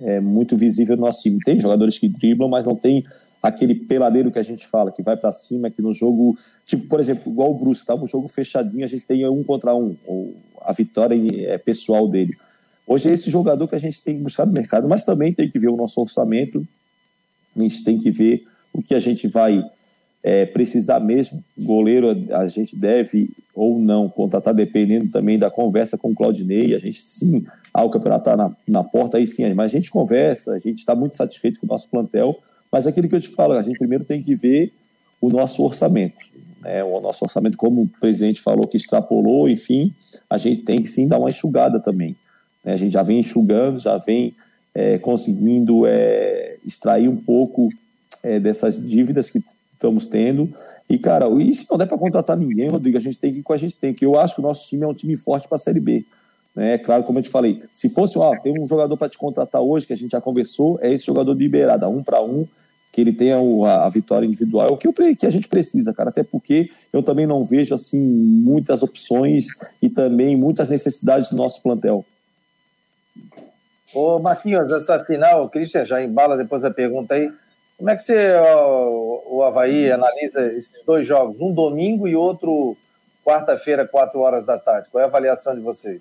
[0.00, 1.38] é, muito visível no nosso time.
[1.44, 3.04] Tem jogadores que driblam, mas não tem
[3.42, 7.00] aquele peladeiro que a gente fala, que vai para cima, que no jogo, tipo, por
[7.00, 7.94] exemplo, igual o Brusque, tá?
[7.94, 12.34] Um jogo fechadinho, a gente tem um contra um, ou a vitória é pessoal dele.
[12.86, 15.48] Hoje é esse jogador que a gente tem que buscar no mercado, mas também tem
[15.48, 16.66] que ver o nosso orçamento,
[17.56, 19.62] a gente tem que ver o que a gente vai
[20.22, 21.42] é, precisar mesmo.
[21.58, 26.74] Goleiro a gente deve ou não contratar, dependendo também da conversa com o Claudinei.
[26.74, 27.44] A gente sim,
[27.74, 30.78] ah, o campeonato está na, na porta, aí sim, mas a gente conversa, a gente
[30.78, 32.38] está muito satisfeito com o nosso plantel.
[32.72, 34.72] Mas aquilo que eu te falo, a gente primeiro tem que ver
[35.20, 36.16] o nosso orçamento.
[36.62, 36.82] Né?
[36.82, 39.92] O nosso orçamento, como o presidente falou, que extrapolou, enfim,
[40.30, 42.16] a gente tem que sim dar uma enxugada também.
[42.64, 42.72] Né?
[42.72, 44.34] A gente já vem enxugando, já vem
[44.74, 47.68] é, conseguindo é, extrair um pouco
[48.22, 49.44] é, dessas dívidas que
[49.80, 50.52] estamos tendo.
[50.88, 53.42] E, cara, e se não der para contratar ninguém, Rodrigo, a gente tem que ir
[53.42, 55.48] com a gente tem, que eu acho que o nosso time é um time forte
[55.48, 56.04] para a Série B.
[56.54, 56.76] Né?
[56.78, 59.86] Claro, como eu te falei, se fosse, ó, tem um jogador para te contratar hoje,
[59.86, 62.46] que a gente já conversou, é esse jogador de Iberada, um para um,
[62.92, 65.94] que ele tenha a, a, vitória individual, é o que, eu, que a gente precisa,
[65.94, 69.46] cara, até porque eu também não vejo, assim, muitas opções
[69.80, 72.04] e também muitas necessidades do nosso plantel.
[73.94, 77.30] Ô, Marquinhos, essa final, o Christian já embala depois da pergunta aí.
[77.80, 78.34] Como é que você,
[79.30, 82.76] o, Havaí, analisa esses dois jogos, um domingo e outro
[83.24, 84.88] quarta-feira, quatro horas da tarde?
[84.92, 85.98] Qual é a avaliação de vocês?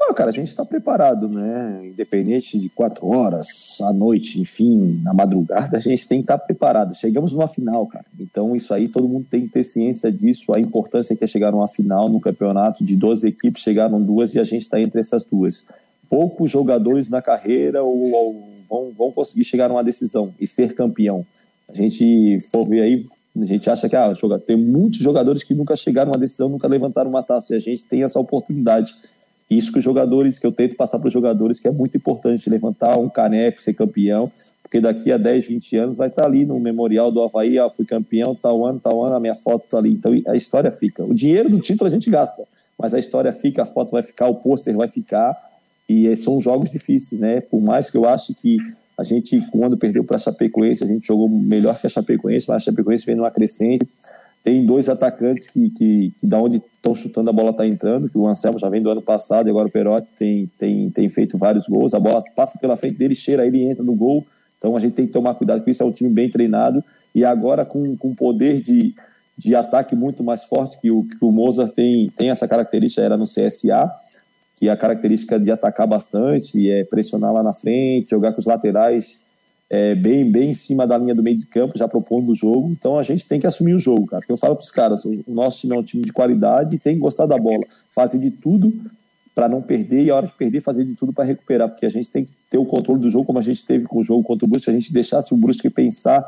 [0.00, 1.82] Ah, cara, a gente está preparado, né?
[1.84, 6.44] Independente de quatro horas, à noite, enfim, na madrugada, a gente tem que estar tá
[6.44, 6.96] preparado.
[6.96, 8.06] Chegamos numa final, cara.
[8.18, 11.52] Então, isso aí todo mundo tem que ter ciência disso, a importância que é chegar
[11.52, 15.22] numa final no campeonato de 12 equipes, chegaram duas e a gente está entre essas
[15.22, 15.68] duas
[16.08, 21.26] poucos jogadores na carreira ou, ou vão, vão conseguir chegar numa decisão e ser campeão.
[21.68, 23.04] A gente for ver aí,
[23.36, 24.12] a gente acha que ah,
[24.46, 27.60] tem muitos jogadores que nunca chegaram a uma decisão, nunca levantaram uma taça, e a
[27.60, 28.94] gente tem essa oportunidade.
[29.50, 32.48] Isso que os jogadores, que eu tento passar para os jogadores, que é muito importante,
[32.48, 34.30] levantar um caneco, ser campeão,
[34.62, 37.84] porque daqui a 10, 20 anos vai estar ali no memorial do Havaí, ah, fui
[37.84, 39.92] campeão, tal ano, tal ano, a minha foto está ali.
[39.92, 41.02] Então a história fica.
[41.04, 42.44] O dinheiro do título a gente gasta,
[42.78, 45.36] mas a história fica, a foto vai ficar, o pôster vai ficar,
[45.90, 47.40] e são jogos difíceis, né?
[47.40, 48.58] Por mais que eu ache que
[48.96, 52.62] a gente, quando perdeu para a Chapecoense, a gente jogou melhor que a Chapecoense, mas
[52.62, 53.88] a Chapecoense vem numa crescente.
[54.44, 58.16] tem dois atacantes que, que, que da onde estão chutando a bola está entrando, que
[58.16, 61.36] o Anselmo já vem do ano passado e agora o Perotti tem, tem, tem feito
[61.36, 64.24] vários gols, a bola passa pela frente dele, cheira, ele entra no gol,
[64.58, 67.24] então a gente tem que tomar cuidado com isso, é um time bem treinado e
[67.24, 68.94] agora com, com poder de,
[69.36, 73.16] de ataque muito mais forte que o, que o Mozart tem, tem essa característica, era
[73.16, 73.90] no CSA,
[74.60, 79.18] que a característica de atacar bastante, é pressionar lá na frente, jogar com os laterais
[79.70, 82.70] é, bem, bem em cima da linha do meio de campo, já propondo o jogo.
[82.70, 84.22] Então a gente tem que assumir o jogo, cara.
[84.28, 87.00] eu falo para os caras, o nosso time é um time de qualidade tem que
[87.00, 88.70] gostar da bola, fazer de tudo
[89.34, 91.90] para não perder e a hora de perder fazer de tudo para recuperar, porque a
[91.90, 94.22] gente tem que ter o controle do jogo como a gente teve com o jogo
[94.22, 94.64] contra o Brusque.
[94.64, 96.22] Se a gente deixasse o Brusque pensar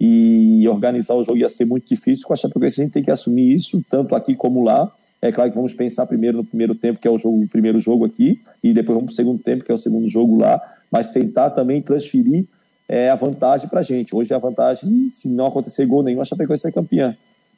[0.00, 2.26] e organizar o jogo ia ser muito difícil.
[2.26, 4.90] Com a Chapecoense a gente tem que assumir isso, tanto aqui como lá.
[5.24, 7.80] É claro que vamos pensar primeiro no primeiro tempo, que é o, jogo, o primeiro
[7.80, 10.60] jogo aqui, e depois vamos para o segundo tempo, que é o segundo jogo lá,
[10.90, 12.44] mas tentar também transferir
[12.86, 14.14] é, a vantagem para a gente.
[14.14, 17.16] Hoje a vantagem, se não acontecer gol nenhum, a Chapecoense é campeã.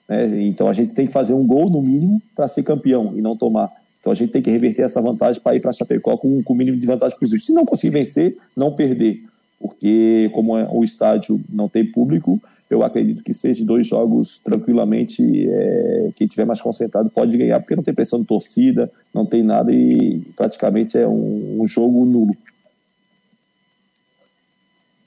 [0.09, 0.45] Né?
[0.45, 3.37] Então a gente tem que fazer um gol no mínimo para ser campeão e não
[3.37, 3.73] tomar.
[3.99, 6.57] Então a gente tem que reverter essa vantagem para ir para Chapecó com, com o
[6.57, 7.41] mínimo de vantagem possível.
[7.41, 9.25] Se não conseguir vencer, não perder.
[9.59, 15.49] Porque como é, o estádio não tem público, eu acredito que seja dois jogos tranquilamente,
[15.49, 19.43] é, quem tiver mais concentrado pode ganhar, porque não tem pressão de torcida, não tem
[19.43, 22.37] nada e praticamente é um, um jogo nulo.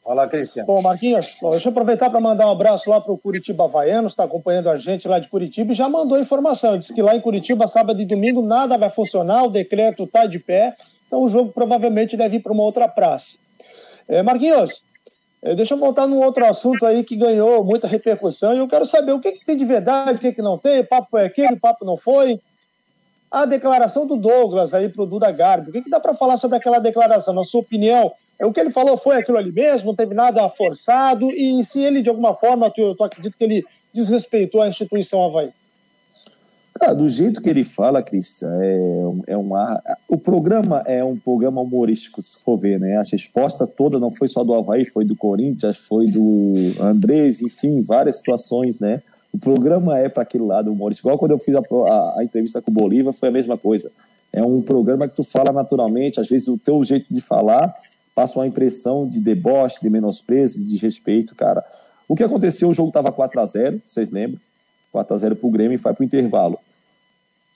[0.09, 0.65] Fala, Cristiano.
[0.65, 4.07] Bom, Marquinhos, bom, deixa eu aproveitar para mandar um abraço lá para o Curitiba Havaiano,
[4.07, 6.79] está acompanhando a gente lá de Curitiba e já mandou informação.
[6.79, 10.39] Diz que lá em Curitiba, sábado e domingo, nada vai funcionar, o decreto está de
[10.39, 13.35] pé, então o jogo provavelmente deve ir para uma outra praça.
[14.07, 14.81] É, Marquinhos,
[15.55, 19.13] deixa eu voltar num outro assunto aí que ganhou muita repercussão e eu quero saber
[19.13, 21.85] o que, que tem de verdade, o que, que não tem, papo é aquele, papo
[21.85, 22.39] não foi.
[23.31, 26.37] A declaração do Douglas aí para o Duda Garbi, o que, que dá para falar
[26.37, 27.33] sobre aquela declaração?
[27.33, 30.47] Na sua opinião, é, o que ele falou foi aquilo ali mesmo, não teve nada
[30.49, 35.23] forçado, e se ele, de alguma forma, tu, tu acredita que ele desrespeitou a instituição
[35.23, 35.51] Havaí?
[36.79, 41.59] Cara, do jeito que ele fala, Cris, é, é uma, o programa é um programa
[41.59, 42.95] humorístico, se for ver, né?
[42.95, 47.81] A resposta toda não foi só do Havaí, foi do Corinthians, foi do Andrés, enfim,
[47.81, 49.01] várias situações, né?
[49.33, 51.09] O programa é para aquele lado humorístico.
[51.09, 53.91] Igual quando eu fiz a, a, a, entrevista com o Bolívar, foi a mesma coisa.
[54.31, 57.75] É um programa que tu fala naturalmente, às vezes o teu jeito de falar
[58.15, 61.61] passa uma impressão de deboche, de menosprezo, de desrespeito, cara.
[62.07, 64.39] O que aconteceu, o jogo estava 4 a 0 vocês lembram?
[64.93, 66.57] 4 a 0 pro Grêmio e vai pro intervalo.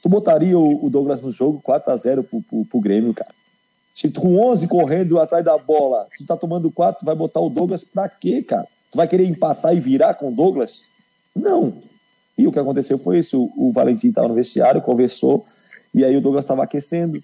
[0.04, 3.34] Tu botaria o, Douglas no jogo 4 a 0 pro, pro, pro Grêmio, cara?
[3.96, 7.50] Tu com 11 correndo atrás da bola, tu tá tomando 4, tu vai botar o
[7.50, 8.68] Douglas pra quê, cara?
[8.92, 10.88] Tu vai querer empatar e virar com o Douglas?
[11.34, 11.76] Não.
[12.38, 15.46] E o que aconteceu foi isso, o, Valentim estava no vestiário, conversou,
[15.96, 17.24] e aí o Douglas estava aquecendo,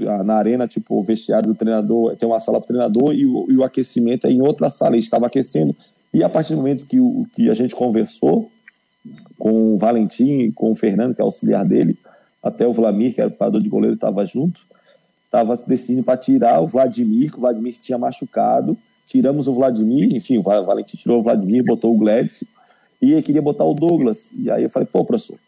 [0.00, 3.56] na arena, tipo, o vestiário do treinador, tem uma sala para treinador e o, e
[3.56, 5.76] o aquecimento é em outra sala, ele estava aquecendo.
[6.12, 8.50] E a partir do momento que, o, que a gente conversou
[9.38, 11.98] com o Valentim, com o Fernando, que é auxiliar dele,
[12.42, 14.60] até o Vladimir, que era o parador de goleiro, estava junto,
[15.24, 20.14] estava se decidindo para tirar o Vladimir, que o Vladimir tinha machucado, tiramos o Vladimir,
[20.14, 22.44] enfim, o Valentim tirou o Vladimir, botou o Gladys,
[23.00, 24.30] e queria botar o Douglas.
[24.36, 25.38] E aí eu falei, pô, professor,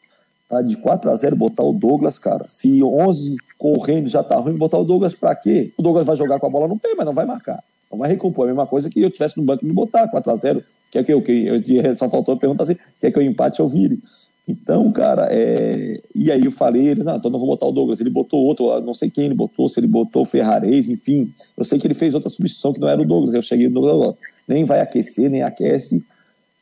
[0.48, 2.44] tá de 4 a 0 botar o Douglas, cara.
[2.48, 5.72] Se 11 correndo já tá ruim, botar o Douglas para quê?
[5.78, 7.62] O Douglas vai jogar com a bola no pé, mas não vai marcar.
[7.90, 8.46] Não vai recompor.
[8.46, 10.64] É a mesma coisa que eu tivesse no banco e me botar 4 a 0
[10.90, 13.68] Quer que eu, que eu só faltou a pergunta assim, quer que eu empate ou
[13.68, 14.00] vire?
[14.48, 16.00] Então, cara, é...
[16.14, 18.00] e aí eu falei, ele, não, então não vou botar o Douglas.
[18.00, 21.32] Ele botou outro, não sei quem ele botou, se ele botou o Ferrarese, enfim.
[21.56, 23.34] Eu sei que ele fez outra substituição que não era o Douglas.
[23.34, 24.14] Eu cheguei no Douglas,
[24.46, 26.04] nem vai aquecer, nem aquece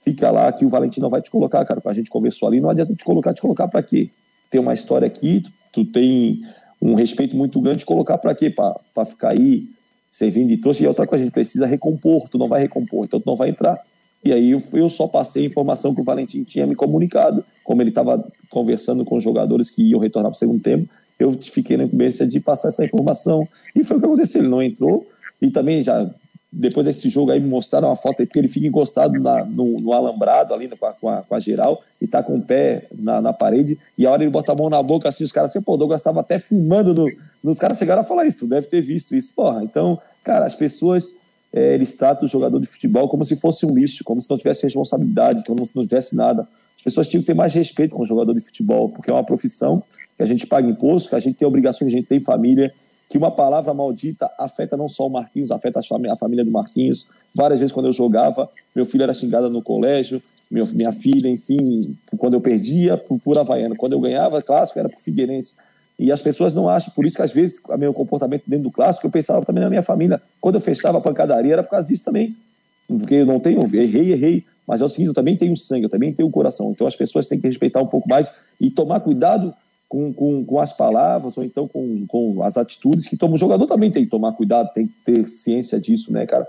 [0.04, 1.80] fica lá que o Valentim não vai te colocar, cara.
[1.84, 4.10] A gente conversou ali, não adianta te colocar, te colocar para quê?
[4.50, 6.42] Tem uma história aqui, tu, tu, tem
[6.80, 8.50] um respeito muito grande, te colocar para quê?
[8.50, 9.66] Para ficar aí
[10.10, 10.84] servindo de trouxa.
[10.84, 13.48] E outra coisa, a gente precisa recompor, tu não vai recompor, então tu não vai
[13.48, 13.80] entrar.
[14.24, 17.90] E aí eu, só passei a informação que o Valentim tinha me comunicado, como ele
[17.90, 21.84] estava conversando com os jogadores que iam retornar para o segundo tempo, eu fiquei na
[21.84, 23.46] incumbência de passar essa informação.
[23.76, 25.06] E foi o que aconteceu, ele não entrou,
[25.42, 26.10] e também já
[26.56, 29.92] depois desse jogo aí me mostraram uma foto que ele fica encostado na, no, no,
[29.92, 33.20] alambrado ali com a, com a, com a geral e tá com o pé na,
[33.20, 35.60] na, parede e a hora ele bota a mão na boca assim, os caras assim,
[35.60, 37.10] pô, Douglas tava até filmando no,
[37.42, 39.64] nos caras chegaram a falar isso, tu deve ter visto isso, porra.
[39.64, 41.12] Então, cara, as pessoas
[41.54, 44.36] é, eles tratam o jogador de futebol como se fosse um lixo, como se não
[44.36, 46.48] tivesse responsabilidade, como se não tivesse nada.
[46.76, 49.22] As pessoas tinham que ter mais respeito com o jogador de futebol, porque é uma
[49.22, 49.80] profissão
[50.16, 52.74] que a gente paga imposto, que a gente tem obrigações, a gente tem família,
[53.08, 57.06] que uma palavra maldita afeta não só o Marquinhos, afeta a família do Marquinhos.
[57.32, 62.34] Várias vezes, quando eu jogava, meu filho era xingado no colégio, minha filha, enfim, quando
[62.34, 63.76] eu perdia, por, por Havaiano.
[63.76, 65.54] Quando eu ganhava, clássico, era por Figueirense.
[65.98, 68.70] E as pessoas não acham, por isso que às vezes o meu comportamento dentro do
[68.70, 70.20] clássico, eu pensava também na minha família.
[70.40, 72.36] Quando eu fechava a pancadaria, era por causa disso também.
[72.88, 74.44] Porque eu não tenho, errei, errei.
[74.66, 76.70] Mas é o seguinte, eu também tenho sangue, eu também tenho coração.
[76.70, 79.54] Então as pessoas têm que respeitar um pouco mais e tomar cuidado
[79.88, 83.34] com, com, com as palavras ou então com, com as atitudes que toma.
[83.34, 86.46] O jogador também tem que tomar cuidado, tem que ter ciência disso, né, cara?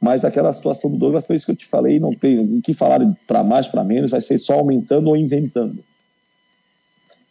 [0.00, 2.72] Mas aquela situação do Douglas foi isso que eu te falei, não tem o que
[2.72, 5.84] falar para mais, para menos, vai ser só aumentando ou inventando.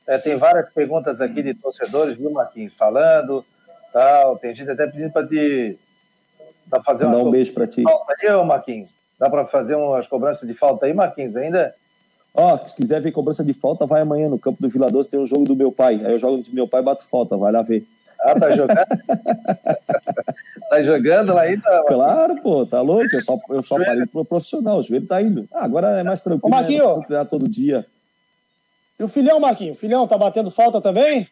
[0.08, 2.74] É, tem várias perguntas aqui de torcedores, viu, Marquinhos?
[2.74, 3.44] Falando,
[3.92, 4.38] tal.
[4.38, 5.78] Tem gente até pedindo para te
[6.70, 7.84] pra fazer Dá um beijo para ti.
[7.84, 8.96] Falta aí, Marquinhos?
[9.20, 11.74] Dá para fazer umas cobranças de falta aí, Marquinhos, ainda?
[12.34, 15.10] Ó, oh, se quiser ver cobrança de falta, vai amanhã no campo do Vila Doce,
[15.10, 15.96] tem um jogo do meu pai.
[16.06, 17.86] Aí eu jogo do meu pai e bato falta, vai lá ver.
[18.22, 18.78] Ah, tá jogando?
[20.70, 21.84] tá jogando lá ainda?
[21.88, 23.10] Claro, pô, tá louco?
[23.12, 25.48] Eu só, eu só parei pro profissional, o joelho tá indo.
[25.52, 27.06] Ah, agora é mais tranquilo, Ô, Marquinho, né?
[27.06, 27.86] treinar todo dia.
[29.00, 29.74] E o filhão, Marquinho?
[29.74, 31.28] O filhão tá batendo falta também?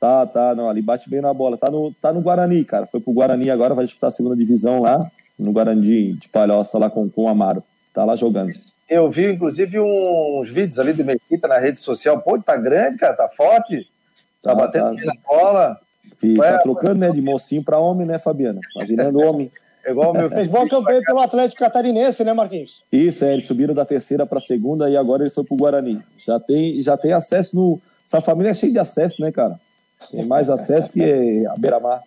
[0.00, 1.56] Tá, tá, não, ali bate bem na bola.
[1.56, 2.86] Tá no, tá no Guarani, cara.
[2.86, 6.90] Foi pro Guarani agora, vai disputar a segunda divisão lá, no Guarani de Palhoça, lá
[6.90, 7.62] com, com o Amaro.
[7.92, 8.52] Tá lá jogando.
[8.88, 12.20] Eu vi, inclusive, uns vídeos ali do Mesquita na rede social.
[12.20, 13.86] Pô, tá grande, cara, tá forte.
[14.42, 15.04] Tá, tá batendo tá.
[15.04, 15.80] na bola.
[16.16, 18.60] Fih, tá trocando, né, de mocinho para homem, né, Fabiana?
[18.74, 19.50] Tá virando homem.
[19.84, 20.40] É igual o meu filho.
[20.40, 22.82] Fez boa campanha pelo Atlético Catarinense, né, Marquinhos?
[22.92, 26.02] Isso, é, eles subiram da terceira para a segunda e agora ele foi pro Guarani.
[26.18, 27.80] Já tem, já tem acesso no.
[28.04, 29.58] Essa família é cheia de acesso, né, cara?
[30.10, 32.02] Tem mais acesso que a Beira-Mar.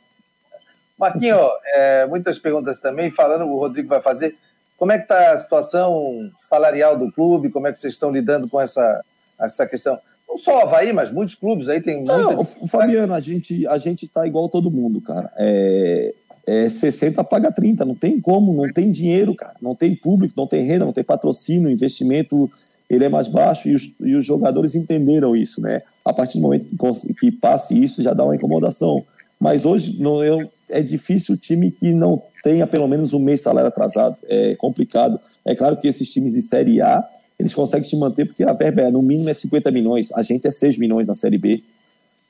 [0.97, 1.37] Marquinho,
[1.73, 4.35] é, muitas perguntas também, falando, o Rodrigo vai fazer.
[4.77, 7.49] Como é que está a situação salarial do clube?
[7.49, 9.03] Como é que vocês estão lidando com essa,
[9.39, 9.99] essa questão?
[10.27, 12.57] Não só o Havaí, mas muitos clubes aí tem muitas...
[12.57, 15.31] Não, Fabiano, a gente, a gente tá igual todo mundo, cara.
[15.37, 16.13] É,
[16.47, 19.55] é 60 paga 30, não tem como, não tem dinheiro, cara.
[19.61, 22.49] Não tem público, não tem renda, não tem patrocínio, investimento
[22.89, 25.81] ele é mais baixo e os, e os jogadores entenderam isso, né?
[26.03, 29.03] A partir do momento que, que passe isso, já dá uma incomodação.
[29.39, 33.39] Mas hoje não, eu, é difícil o time que não tenha pelo menos um mês
[33.39, 34.17] de salário atrasado.
[34.27, 35.19] É complicado.
[35.43, 37.03] É claro que esses times de Série A
[37.37, 40.47] eles conseguem se manter porque a verba é, no mínimo é 50 milhões, a gente
[40.47, 41.61] é 6 milhões na Série B,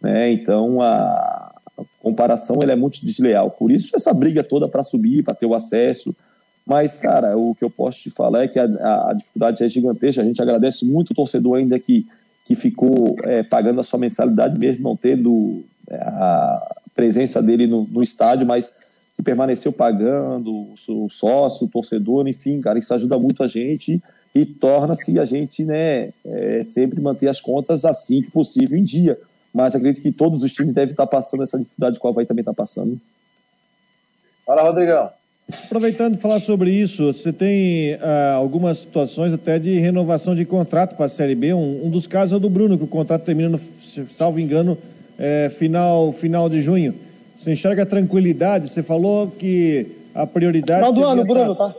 [0.01, 0.31] né?
[0.31, 1.44] Então a,
[1.99, 3.51] comparação ela é muito desleal.
[3.51, 6.15] Por isso essa briga toda para subir, para ter o acesso.
[6.65, 9.69] Mas, cara, o que eu posso te falar é que a, a, a dificuldade é
[9.69, 10.21] gigantesca.
[10.21, 12.07] A gente agradece muito o torcedor ainda que,
[12.43, 17.85] que ficou é, pagando a sua mensalidade, mesmo não tendo é, a presença dele no,
[17.85, 18.73] no estádio, mas
[19.13, 24.01] que permaneceu pagando, o sócio, o torcedor, enfim, cara, isso ajuda muito a gente
[24.33, 29.17] e torna-se a gente né, é, sempre manter as contas assim que possível em dia.
[29.55, 32.41] Mas acredito que todos os times devem estar passando essa dificuldade que o Havaí também
[32.41, 32.99] está passando.
[34.45, 35.09] Fala, Rodrigão.
[35.63, 40.97] Aproveitando de falar sobre isso, você tem ah, algumas situações até de renovação de contrato
[40.97, 41.53] para a Série B.
[41.53, 43.59] Um, um, dos casos é o do Bruno, que o contrato termina, no,
[44.09, 44.77] salvo engano,
[45.17, 46.93] é, final, final de junho.
[47.37, 48.67] Você enxerga tranquilidade?
[48.67, 50.81] Você falou que a prioridade.
[50.81, 51.73] Final do ano, Bruno, tá?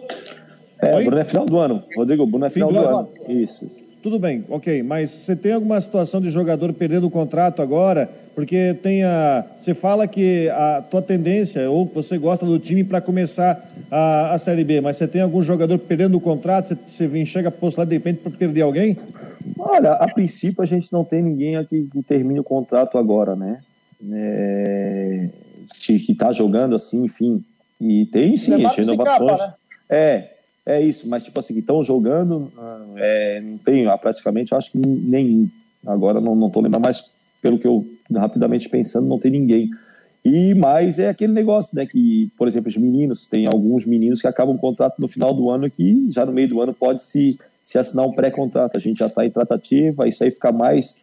[0.81, 1.05] É, Oi?
[1.05, 1.85] Bruno é final do ano.
[1.95, 2.99] Rodrigo, Bruno é final do, do, ano.
[2.99, 3.43] ano.
[3.43, 3.67] Isso.
[4.07, 4.85] Tudo bem, ok.
[4.85, 8.09] Mas você tem alguma situação de jogador perdendo o contrato agora?
[8.37, 9.45] Porque tem a.
[9.57, 14.39] Você fala que a tua tendência, ou você gosta do time para começar a, a
[14.39, 16.69] Série B, mas você tem algum jogador perdendo o contrato?
[16.69, 16.77] Você,
[17.09, 18.97] você enxerga a possibilidade de repente para perder alguém?
[19.59, 23.59] Olha, a princípio a gente não tem ninguém aqui que termine o contrato agora, né?
[24.13, 25.29] É,
[25.85, 27.45] que está jogando assim, enfim.
[27.81, 29.33] E tem sim, as renovações.
[29.33, 29.55] Capa, né?
[29.91, 30.36] É,
[30.67, 32.53] é isso, mas tipo assim, estão jogando,
[32.97, 35.49] é, não tem, ah, praticamente, acho que nenhum.
[35.87, 39.71] Agora não, não lembrando, mas pelo que eu rapidamente pensando, não tem ninguém.
[40.25, 41.87] E mais é aquele negócio, né?
[41.87, 45.49] Que, por exemplo, os meninos, tem alguns meninos que acabam o contrato no final do
[45.49, 48.77] ano que já no meio do ano pode se, se assinar um pré-contrato.
[48.77, 50.97] A gente já está em tratativa, isso aí fica mais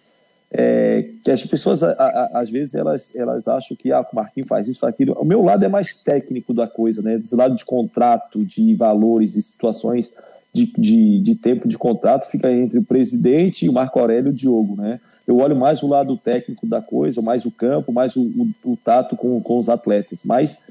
[0.55, 4.47] é, que as pessoas, a, a, às vezes, elas, elas acham que ah, o Marquinhos
[4.47, 5.13] faz isso, faz aquilo.
[5.13, 7.17] O meu lado é mais técnico da coisa, né?
[7.17, 10.13] Desse lado de contrato, de valores, de situações
[10.53, 14.29] de, de, de, tempo de contrato, fica entre o presidente e o Marco Aurélio e
[14.29, 14.99] o Diogo, né?
[15.25, 18.77] Eu olho mais o lado técnico da coisa, mais o campo, mais o, o, o
[18.77, 20.21] tato com, com os atletas.
[20.23, 20.61] Mas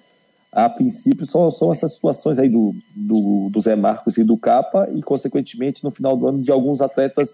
[0.52, 4.86] a princípio são, são essas situações aí do, do, do, Zé Marcos e do Capa
[4.94, 7.32] e consequentemente no final do ano de alguns atletas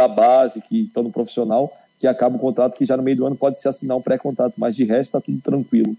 [0.00, 3.26] da base que estão no profissional que acaba o contrato que já no meio do
[3.26, 5.94] ano pode se assinar um pré-contrato, mas de resto está tudo tranquilo.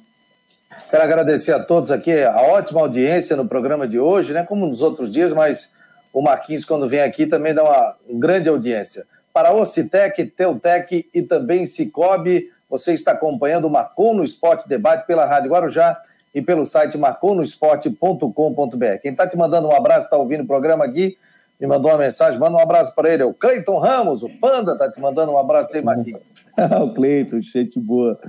[0.89, 4.43] Quero agradecer a todos aqui a ótima audiência no programa de hoje, né?
[4.43, 5.73] Como nos outros dias, mas
[6.11, 9.05] o Marquinhos quando vem aqui também dá uma grande audiência.
[9.31, 15.05] Para o Citec, Teutec e também Cicobi, você está acompanhando o Marcou no Esporte Debate
[15.05, 16.01] pela Rádio Guarujá
[16.33, 18.97] e pelo site marconosport.com.br.
[19.01, 21.17] Quem está te mandando um abraço, está ouvindo o programa aqui,
[21.61, 23.21] me mandou uma mensagem, manda um abraço para ele.
[23.21, 26.33] É o Cleiton Ramos, o Panda, está te mandando um abraço aí, Marquinhos.
[26.81, 28.19] o Cleiton, gente boa,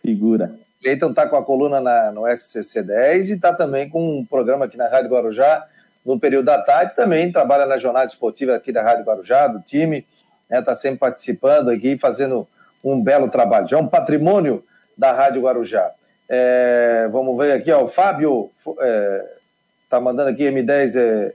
[0.00, 0.52] figura.
[0.82, 4.64] Cleiton está com a coluna na, no SCC 10 e está também com um programa
[4.64, 5.64] aqui na Rádio Guarujá,
[6.04, 9.98] no período da tarde, também trabalha na jornada esportiva aqui da Rádio Guarujá, do time,
[10.42, 12.48] está né, tá sempre participando aqui, fazendo
[12.82, 13.68] um belo trabalho.
[13.68, 14.64] Já é um patrimônio
[14.98, 15.92] da Rádio Guarujá.
[16.28, 18.50] É, vamos ver aqui, ó, o Fábio
[19.84, 21.32] está é, mandando aqui, M10 é,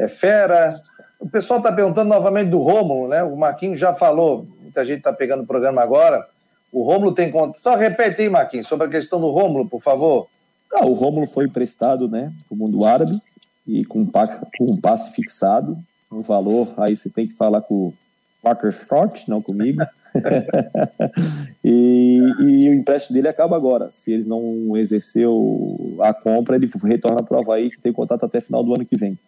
[0.00, 0.74] é fera.
[1.18, 3.22] O pessoal está perguntando novamente do Rômulo, né?
[3.22, 6.26] O Marquinhos já falou, muita gente está pegando o programa agora.
[6.72, 7.58] O Rômulo tem conta.
[7.58, 10.26] Só repete aí, Marquinhos, sobre a questão do Rômulo, por favor.
[10.72, 13.20] Ah, o Rômulo foi emprestado, né, para o mundo árabe
[13.66, 15.76] e com, com um passe fixado.
[16.10, 17.94] O valor, aí vocês têm que falar com o
[18.42, 19.80] Parker Scott, não comigo.
[21.62, 23.90] e, e, o empréstimo dele acaba agora.
[23.90, 28.40] Se eles não exerceu a compra, ele retorna para o Havaí, que tem contato até
[28.40, 29.18] final do ano que vem.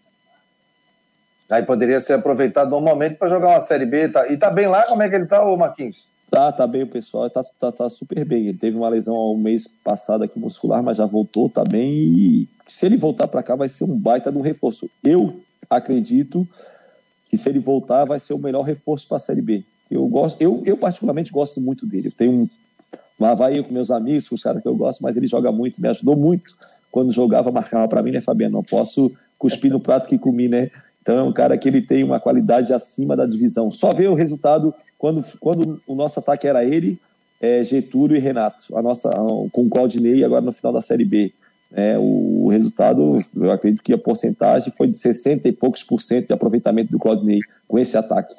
[1.50, 4.08] Aí poderia ser aproveitado normalmente para jogar uma Série B.
[4.08, 4.84] Tá, e tá bem lá?
[4.84, 6.08] Como é que ele tá, o Marquinhos?
[6.30, 8.46] Tá, tá bem o pessoal, tá, tá, tá super bem.
[8.46, 11.92] Ele teve uma lesão ao mês passado aqui muscular, mas já voltou, tá bem.
[11.92, 14.88] E se ele voltar para cá, vai ser um baita de um reforço.
[15.04, 16.48] Eu acredito
[17.28, 19.62] que se ele voltar, vai ser o melhor reforço para a Série B.
[19.90, 22.08] Eu, gosto, eu, eu particularmente gosto muito dele.
[22.08, 22.48] Eu tenho um,
[23.20, 25.82] um Havaí com meus amigos, com os caras que eu gosto, mas ele joga muito,
[25.82, 26.56] me ajudou muito.
[26.90, 28.54] Quando jogava, marcava para mim, né, Fabiano?
[28.54, 30.70] Não posso cuspir no prato que comi, né?
[31.02, 33.72] Então é um cara que ele tem uma qualidade acima da divisão.
[33.72, 36.98] Só vê o resultado quando, quando o nosso ataque era ele,
[37.40, 41.32] é, Getúlio e Renato, a nossa com o Claudinei agora no final da Série B.
[41.74, 46.28] É, o resultado, eu acredito que a porcentagem foi de 60 e poucos por cento
[46.28, 48.34] de aproveitamento do Claudinei com esse ataque.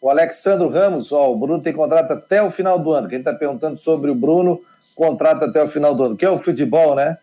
[0.00, 3.08] O Alexandro Ramos, ó, o Bruno tem contrato até o final do ano.
[3.08, 4.60] Quem está perguntando sobre o Bruno,
[4.94, 7.16] contrato até o final do ano, que é o futebol, né?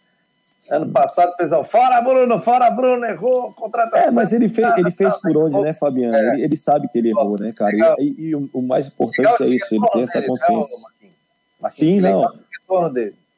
[0.72, 4.09] Ano passado, pessoal, fora Bruno, fora Bruno, errou, contratação.
[4.09, 6.15] É, mas ele fez, ele fez por onde, né, Fabiano?
[6.15, 6.34] É.
[6.34, 7.76] Ele, ele, sabe que ele errou, né, cara?
[7.99, 10.78] E, e, e o, o, mais importante é isso, ele tem essa consciência.
[11.61, 12.32] Né, Sim, não.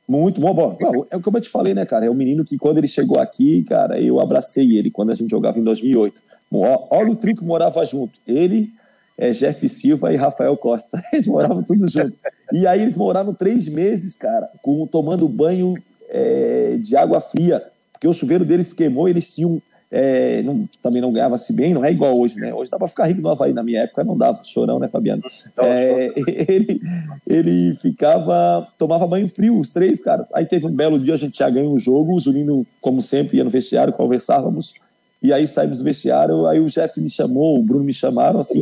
[0.07, 0.75] Muito bom, bom.
[1.11, 2.07] É como eu te falei, né, cara?
[2.07, 5.15] É o um menino que quando ele chegou aqui, cara, eu abracei ele quando a
[5.15, 6.19] gente jogava em 2008.
[6.51, 8.19] Olha o trio que morava junto.
[8.25, 8.71] Ele,
[9.15, 10.99] é, Jeff Silva e Rafael Costa.
[11.13, 12.17] Eles moravam todos juntos.
[12.51, 15.75] E aí eles moraram três meses, cara, com, tomando banho
[16.09, 19.61] é, de água fria, porque o chuveiro deles queimou eles tinham.
[19.91, 22.53] É, não, também não ganhava-se bem, não é igual hoje, né?
[22.53, 25.23] Hoje dá para ficar rico no Havaí, na minha época não dava, chorão, né, Fabiano?
[25.57, 26.13] É,
[26.47, 26.79] ele,
[27.25, 30.27] ele ficava, tomava banho frio, os três, cara.
[30.31, 33.37] Aí teve um belo dia, a gente já ganhou o jogo, o Zunino, como sempre,
[33.37, 34.75] ia no vestiário, conversávamos,
[35.23, 38.61] e aí saímos do vestiário, aí o Jeff me chamou, o Bruno me chamaram, assim,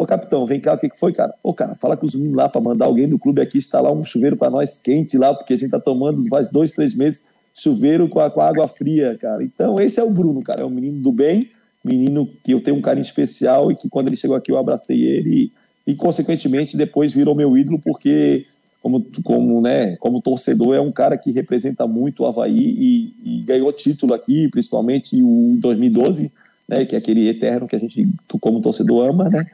[0.00, 1.34] Ô, capitão, vem cá, o que, que foi, cara?
[1.42, 4.02] Ô, cara, fala com os meninos lá para mandar alguém do clube aqui instalar um
[4.02, 8.08] chuveiro para nós quente lá, porque a gente tá tomando faz dois, três meses chuveiro
[8.08, 9.44] com, a, com a água fria, cara.
[9.44, 10.62] Então, esse é o Bruno, cara.
[10.62, 11.50] É um menino do bem,
[11.84, 15.02] menino que eu tenho um carinho especial e que quando ele chegou aqui eu abracei
[15.02, 15.52] ele
[15.86, 18.46] e, e consequentemente, depois virou meu ídolo, porque
[18.80, 23.42] como, como, né, como torcedor, é um cara que representa muito o Havaí e, e
[23.42, 26.32] ganhou título aqui, principalmente o 2012,
[26.66, 28.08] né, que é aquele eterno que a gente,
[28.40, 29.44] como torcedor, ama, né?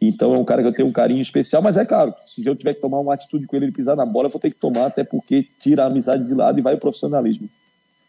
[0.00, 2.54] Então é um cara que eu tenho um carinho especial, mas é claro, se eu
[2.54, 4.56] tiver que tomar uma atitude com ele, ele pisar na bola, eu vou ter que
[4.56, 7.48] tomar, até porque tira a amizade de lado e vai o profissionalismo.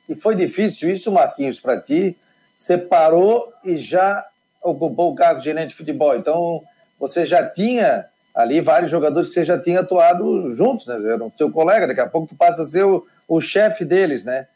[0.08, 2.16] E foi difícil isso, Marquinhos, para ti?
[2.56, 4.26] Você parou e já
[4.62, 6.16] ocupou o cargo de gerente de futebol.
[6.16, 6.62] Então
[7.00, 10.96] você já tinha ali vários jogadores que você já tinha atuado juntos, né?
[10.96, 14.26] Era o seu colega, daqui a pouco tu passa a ser o, o chefe deles,
[14.26, 14.48] né?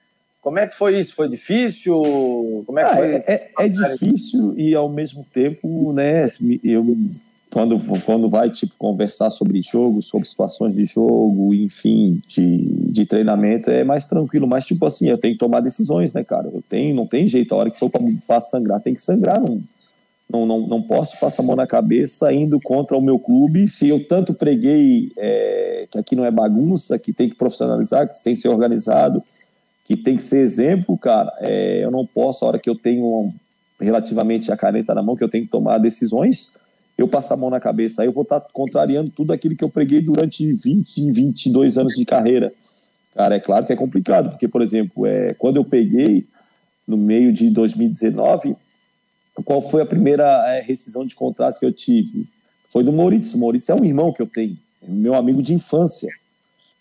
[0.44, 1.16] Como é que foi isso?
[1.16, 1.94] Foi difícil?
[2.66, 3.06] Como é que ah, foi?
[3.16, 6.28] É, é, difícil e ao mesmo tempo, né?
[6.62, 6.86] Eu
[7.50, 12.58] quando quando vai tipo conversar sobre jogo, sobre situações de jogo, enfim, de,
[12.92, 14.46] de treinamento é mais tranquilo.
[14.46, 16.50] Mas tipo assim, eu tenho que tomar decisões, né, cara?
[16.54, 17.56] Eu tenho, não tem jeito.
[17.56, 17.90] A hora que for
[18.28, 19.40] para sangrar, tem que sangrar.
[19.40, 19.62] Não,
[20.30, 23.70] não, não, não posso passar a mão na cabeça indo contra o meu clube.
[23.70, 28.22] Se eu tanto preguei é, que aqui não é bagunça, que tem que profissionalizar, que
[28.22, 29.24] tem que ser organizado
[29.84, 33.34] que tem que ser exemplo, cara, é, eu não posso, a hora que eu tenho
[33.80, 36.54] relativamente a caneta na mão, que eu tenho que tomar decisões,
[36.98, 38.02] eu passar a mão na cabeça.
[38.02, 41.96] Aí eu vou estar tá contrariando tudo aquilo que eu preguei durante 20, 22 anos
[41.96, 42.54] de carreira.
[43.14, 46.26] Cara, é claro que é complicado, porque, por exemplo, é, quando eu peguei,
[46.88, 48.56] no meio de 2019,
[49.46, 52.28] qual foi a primeira é, rescisão de contrato que eu tive?
[52.68, 53.38] Foi do Maurício.
[53.38, 56.10] O Maurício é um irmão que eu tenho, é meu amigo de infância.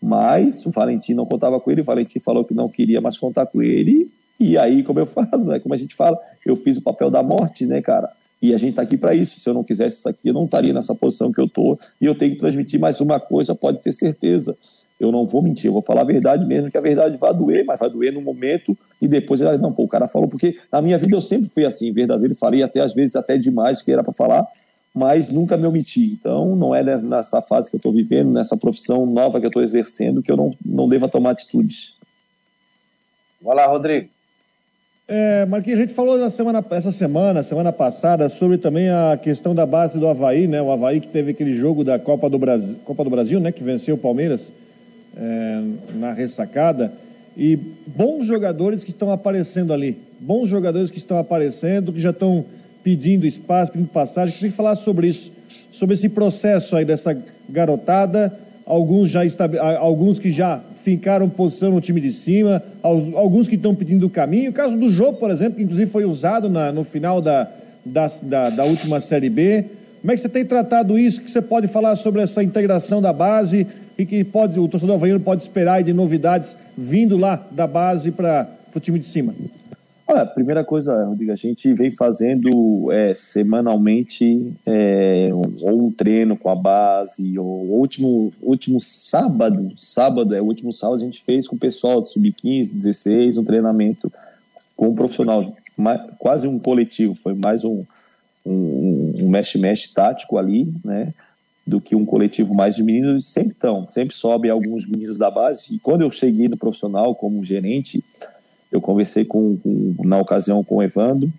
[0.03, 3.47] Mas o Valentim não contava com ele, o Valentim falou que não queria mais contar
[3.47, 4.11] com ele.
[4.41, 7.23] E aí, como eu falo, né, como a gente fala, eu fiz o papel da
[7.23, 8.11] morte, né, cara?
[8.43, 9.39] E a gente está aqui para isso.
[9.39, 11.79] Se eu não quisesse isso aqui, eu não estaria nessa posição que eu estou.
[12.01, 14.57] E eu tenho que transmitir mais uma coisa, pode ter certeza.
[14.99, 17.65] Eu não vou mentir, eu vou falar a verdade mesmo, que a verdade vai doer,
[17.65, 20.81] mas vai doer no momento e depois ele não, pô, o cara falou, porque na
[20.81, 24.05] minha vida eu sempre fui assim, verdadeiro, falei até às vezes até demais que era
[24.05, 24.47] para falar,
[24.95, 26.17] mas nunca me omiti.
[26.19, 29.63] Então, não é nessa fase que eu estou vivendo, nessa profissão nova que eu estou
[29.63, 31.97] exercendo, que eu não, não deva tomar atitudes.
[33.41, 34.09] Vai lá, Rodrigo.
[35.09, 39.55] É, Marquinhos, a gente falou na semana, essa semana, semana passada, sobre também a questão
[39.55, 40.63] da base do Havaí, né?
[40.63, 43.51] O Havaí que teve aquele jogo da Copa do Brasil, Copa do Brasil né?
[43.51, 44.53] Que venceu o Palmeiras
[45.17, 45.63] é,
[45.95, 46.93] na ressacada.
[47.37, 49.99] E bons jogadores que estão aparecendo ali.
[50.21, 52.45] Bons jogadores que estão aparecendo, que já estão
[52.83, 54.35] pedindo espaço, pedindo passagem.
[54.35, 55.33] Queria falar sobre isso,
[55.71, 57.17] sobre esse processo aí dessa
[57.49, 58.33] garotada.
[58.65, 59.21] Alguns já
[59.81, 64.51] alguns que já fincaram posição no time de cima, alguns que estão pedindo o caminho.
[64.51, 67.49] O caso do jogo, por exemplo, que inclusive foi usado na, no final da,
[67.85, 69.65] da, da, da, última Série B.
[70.01, 71.21] Como é que você tem tratado isso?
[71.21, 73.67] O que você pode falar sobre essa integração da base
[73.97, 78.49] e que pode, o torcedor havaiano pode esperar de novidades vindo lá da base para
[78.75, 79.33] o time de cima?
[80.13, 86.49] A primeira coisa, Rodrigo, a gente vem fazendo é, semanalmente é, ou um treino com
[86.49, 91.57] a base, o último, último sábado, sábado, é o último sábado a gente fez com
[91.57, 94.13] o pessoal de sub-15, 16, um treinamento
[94.77, 95.55] com um profissional,
[96.19, 97.85] quase um coletivo, foi mais um
[98.45, 101.15] um mexe-mexe um tático ali, né,
[101.65, 105.75] do que um coletivo mais de meninos, sempre estão, sempre sobe alguns meninos da base,
[105.75, 108.05] e quando eu cheguei no profissional como gerente,
[108.73, 111.31] eu conversei com, com, na ocasião com o Evandro,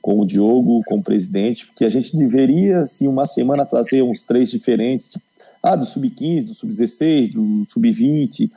[0.00, 4.22] com o Diogo, com o presidente, porque a gente deveria, assim, uma semana trazer uns
[4.22, 5.18] três diferentes.
[5.62, 8.50] Ah, do sub-15, do sub-16, do sub-20,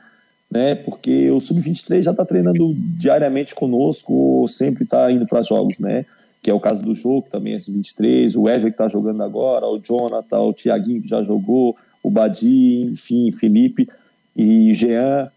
[0.48, 0.74] né?
[0.76, 6.04] Porque o sub-23 já está treinando diariamente conosco, sempre está indo para jogos, né?
[6.40, 9.22] Que é o caso do jogo, que também é sub-23, o Wesley que está jogando
[9.22, 13.88] agora, o Jonathan, o Tiaguinho que já jogou, o Badi, enfim, Felipe
[14.36, 15.30] e Jean.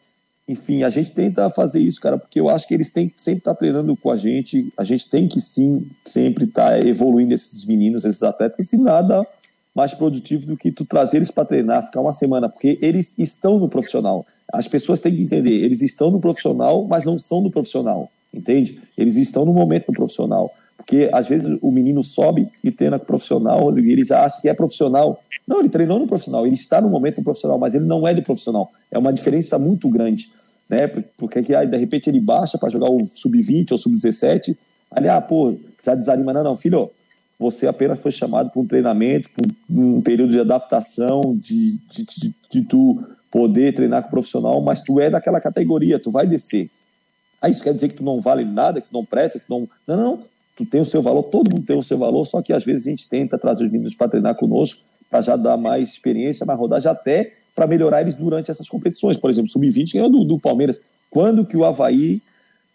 [0.48, 3.40] Enfim, a gente tenta fazer isso, cara, porque eu acho que eles têm que sempre
[3.40, 4.72] estar tá treinando com a gente.
[4.78, 9.26] A gente tem que sim sempre estar tá evoluindo esses meninos, esses atletas, e nada
[9.76, 13.60] mais produtivo do que tu trazer eles para treinar, ficar uma semana, porque eles estão
[13.60, 14.26] no profissional.
[14.52, 18.82] As pessoas têm que entender, eles estão no profissional, mas não são no profissional, entende?
[18.98, 20.54] Eles estão no momento do profissional.
[20.86, 24.48] Porque às vezes o menino sobe e treina com profissional, e ele já acha que
[24.48, 25.20] é profissional.
[25.48, 28.22] Não, ele treinou no profissional, ele está no momento profissional, mas ele não é do
[28.22, 28.72] profissional.
[28.92, 30.30] É uma diferença muito grande,
[30.70, 30.88] né?
[31.18, 34.56] Porque que aí, de repente ele baixa para jogar o sub-20 ou sub-17,
[34.92, 36.92] ali, ah, pô, já desanima, não, não, filho,
[37.40, 42.34] você apenas foi chamado para um treinamento, para um período de adaptação, de, de, de,
[42.52, 46.70] de tu poder treinar com o profissional, mas tu é daquela categoria, tu vai descer.
[47.42, 49.50] Aí isso quer dizer que tu não vale nada, que tu não presta, que tu
[49.50, 49.70] não.
[49.88, 50.20] Não, não,
[50.56, 52.88] tu tem o seu valor, todo mundo tem o seu valor, só que às vezes
[52.88, 56.58] a gente tenta trazer os meninos para treinar conosco, para já dar mais experiência, mais
[56.58, 59.18] rodagem, até para melhorar eles durante essas competições.
[59.18, 60.82] Por exemplo, Sub-20 ganhou do, do, Palmeiras.
[61.10, 62.22] Quando que o Havaí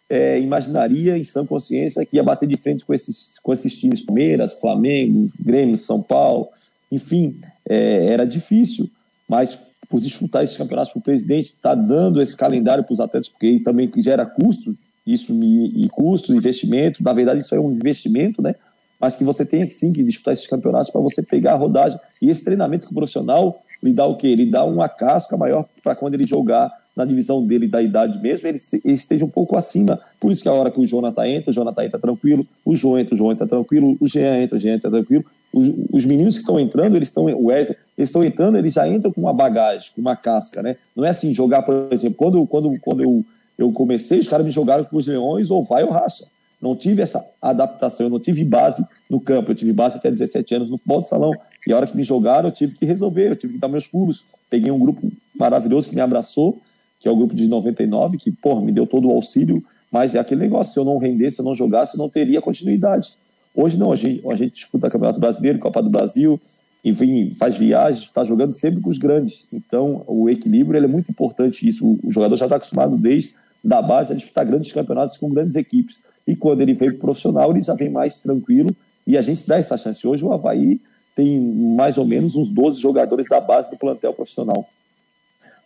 [0.08, 4.02] é, imaginaria, em sã consciência, que ia bater de frente com esses, com esses times
[4.02, 6.48] Palmeiras, Flamengo, Grêmio, São Paulo,
[6.90, 8.90] enfim, é, era difícil,
[9.28, 9.58] mas
[9.88, 13.60] por disputar esses campeonatos para o presidente, está dando esse calendário para os atletas, porque
[13.64, 14.76] também gera custos,
[15.12, 18.54] isso e, e custos, investimento, na verdade isso é um investimento, né?
[19.00, 21.98] mas que você tem sim que disputar esses campeonatos para você pegar a rodagem.
[22.20, 24.28] E esse treinamento com o profissional lhe dá o quê?
[24.28, 28.46] Ele dá uma casca maior para quando ele jogar na divisão dele da idade mesmo,
[28.46, 29.98] ele, ele, esteja um pouco acima.
[30.18, 32.98] Por isso que a hora que o Jonathan entra, o Jonathan entra tranquilo, o João
[32.98, 35.24] entra, o João entra tranquilo, o Jean entra, o Jean entra tranquilo.
[35.52, 38.86] Os, os meninos que estão entrando, eles estão, o Wesley, eles estão entrando, eles já
[38.86, 40.76] entram com uma bagagem, com uma casca, né?
[40.94, 43.24] Não é assim jogar, por exemplo, quando, quando, quando eu,
[43.61, 46.24] eu comecei, os caras me jogaram com os leões, ou vai ou racha
[46.61, 50.56] não tive essa adaptação, eu não tive base no campo, eu tive base até 17
[50.56, 51.30] anos no futebol de salão.
[51.66, 53.86] E a hora que me jogaram, eu tive que resolver, eu tive que dar meus
[53.86, 54.24] pulos.
[54.50, 56.58] Peguei um grupo maravilhoso que me abraçou,
[56.98, 60.18] que é o grupo de 99, que, porra, me deu todo o auxílio, mas é
[60.18, 63.14] aquele negócio, se eu não rendesse, se eu não jogasse, eu não teria continuidade.
[63.54, 66.38] Hoje não, a gente, a gente disputa Campeonato Brasileiro, Copa do Brasil,
[66.84, 69.46] enfim, faz viagens, está jogando sempre com os grandes.
[69.50, 71.98] Então, o equilíbrio é muito importante isso.
[72.02, 76.00] O jogador já está acostumado desde da base a disputar grandes campeonatos com grandes equipes.
[76.26, 78.70] E quando ele veio profissional, ele já vem mais tranquilo
[79.06, 80.06] e a gente dá essa chance.
[80.06, 80.80] Hoje o Havaí
[81.14, 84.66] tem mais ou menos uns 12 jogadores da base do plantel profissional.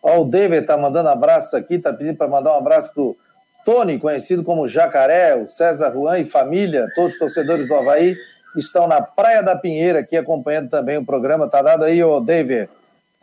[0.03, 3.16] Ó, o David está mandando abraço aqui, está pedindo para mandar um abraço para o
[3.64, 8.16] Tony, conhecido como Jacaré, o César Juan e família, todos os torcedores do Havaí
[8.57, 11.47] estão na Praia da Pinheira aqui acompanhando também o programa.
[11.47, 12.68] Está dado aí, o David,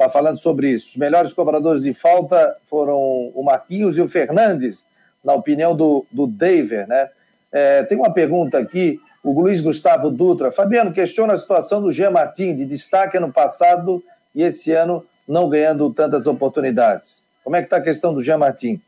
[0.05, 0.89] tá falando sobre isso.
[0.89, 2.97] Os melhores cobradores de falta foram
[3.35, 4.85] o Marquinhos e o Fernandes,
[5.23, 7.09] na opinião do, do David, né?
[7.51, 10.51] É, tem uma pergunta aqui, o Luiz Gustavo Dutra.
[10.51, 15.49] Fabiano, questiona a situação do Jean Martin, de destaque ano passado e esse ano não
[15.49, 17.23] ganhando tantas oportunidades.
[17.43, 18.81] Como é que está a questão do Jean Martin?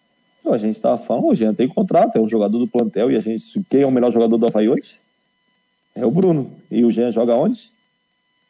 [0.46, 3.20] A gente estava falando, o Jean tem contrato, é um jogador do plantel e a
[3.20, 3.64] gente.
[3.70, 5.00] Quem é o melhor jogador do Havaí hoje?
[5.96, 6.54] É o Bruno.
[6.70, 7.72] E o Jean joga onde?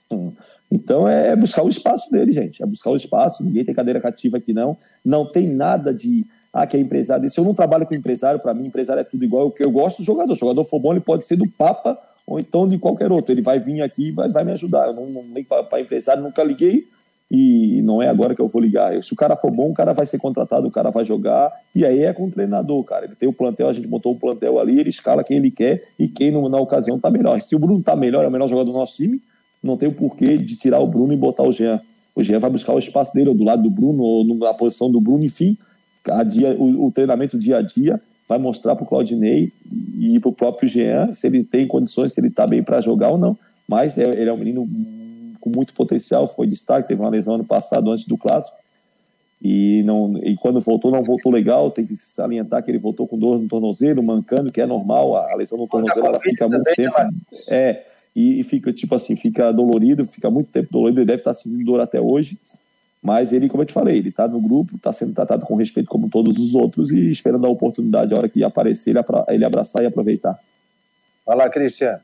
[0.10, 0.32] Hum.
[0.74, 2.64] Então é, é buscar o espaço dele, gente.
[2.64, 3.44] É buscar o espaço.
[3.44, 4.76] Ninguém tem cadeira cativa aqui, não.
[5.06, 7.30] Não tem nada de ah, que é empresário.
[7.30, 9.52] Se eu não trabalho com empresário, para mim, empresário é tudo igual.
[9.52, 10.34] Que eu gosto do jogador.
[10.34, 11.96] O jogador for bom, ele pode ser do Papa
[12.26, 13.32] ou então de qualquer outro.
[13.32, 14.88] Ele vai vir aqui e vai, vai me ajudar.
[14.88, 16.88] Eu não, nem para empresário nunca liguei
[17.30, 19.02] e não é agora que eu vou ligar.
[19.04, 21.84] Se o cara for bom, o cara vai ser contratado, o cara vai jogar, e
[21.84, 23.06] aí é com o treinador, cara.
[23.06, 25.84] Ele tem o plantel, a gente montou o plantel ali, ele escala quem ele quer
[25.98, 27.42] e quem na ocasião tá melhor.
[27.42, 29.20] Se o Bruno tá melhor, é o melhor jogador do nosso time,
[29.64, 31.80] não tem o porquê de tirar o Bruno e botar o Jean.
[32.14, 34.92] O Jean vai buscar o espaço dele, ou do lado do Bruno, ou na posição
[34.92, 35.58] do Bruno, enfim.
[36.10, 39.52] A dia, o, o treinamento dia a dia vai mostrar para o Claudinei
[40.00, 43.12] e para o próprio Jean se ele tem condições, se ele está bem para jogar
[43.12, 43.38] ou não.
[43.68, 44.68] Mas é, ele é um menino
[45.40, 48.58] com muito potencial, foi destaque, teve uma lesão ano passado antes do clássico.
[49.42, 51.70] E, não, e quando voltou, não voltou legal.
[51.70, 55.18] Tem que salientar que ele voltou com dor no tornozelo, mancando, que é normal.
[55.18, 56.96] A lesão no tornozelo ela fica muito tempo.
[57.50, 57.84] É,
[58.16, 61.00] e, e, fica tipo assim, fica dolorido, fica muito tempo dolorido.
[61.00, 62.38] Ele deve estar sentindo dor até hoje.
[63.02, 65.90] Mas ele, como eu te falei, ele está no grupo, está sendo tratado com respeito
[65.90, 68.96] como todos os outros e esperando a oportunidade, a hora que aparecer,
[69.28, 70.40] ele abraçar e aproveitar.
[71.26, 72.00] Vai lá, Cristiano.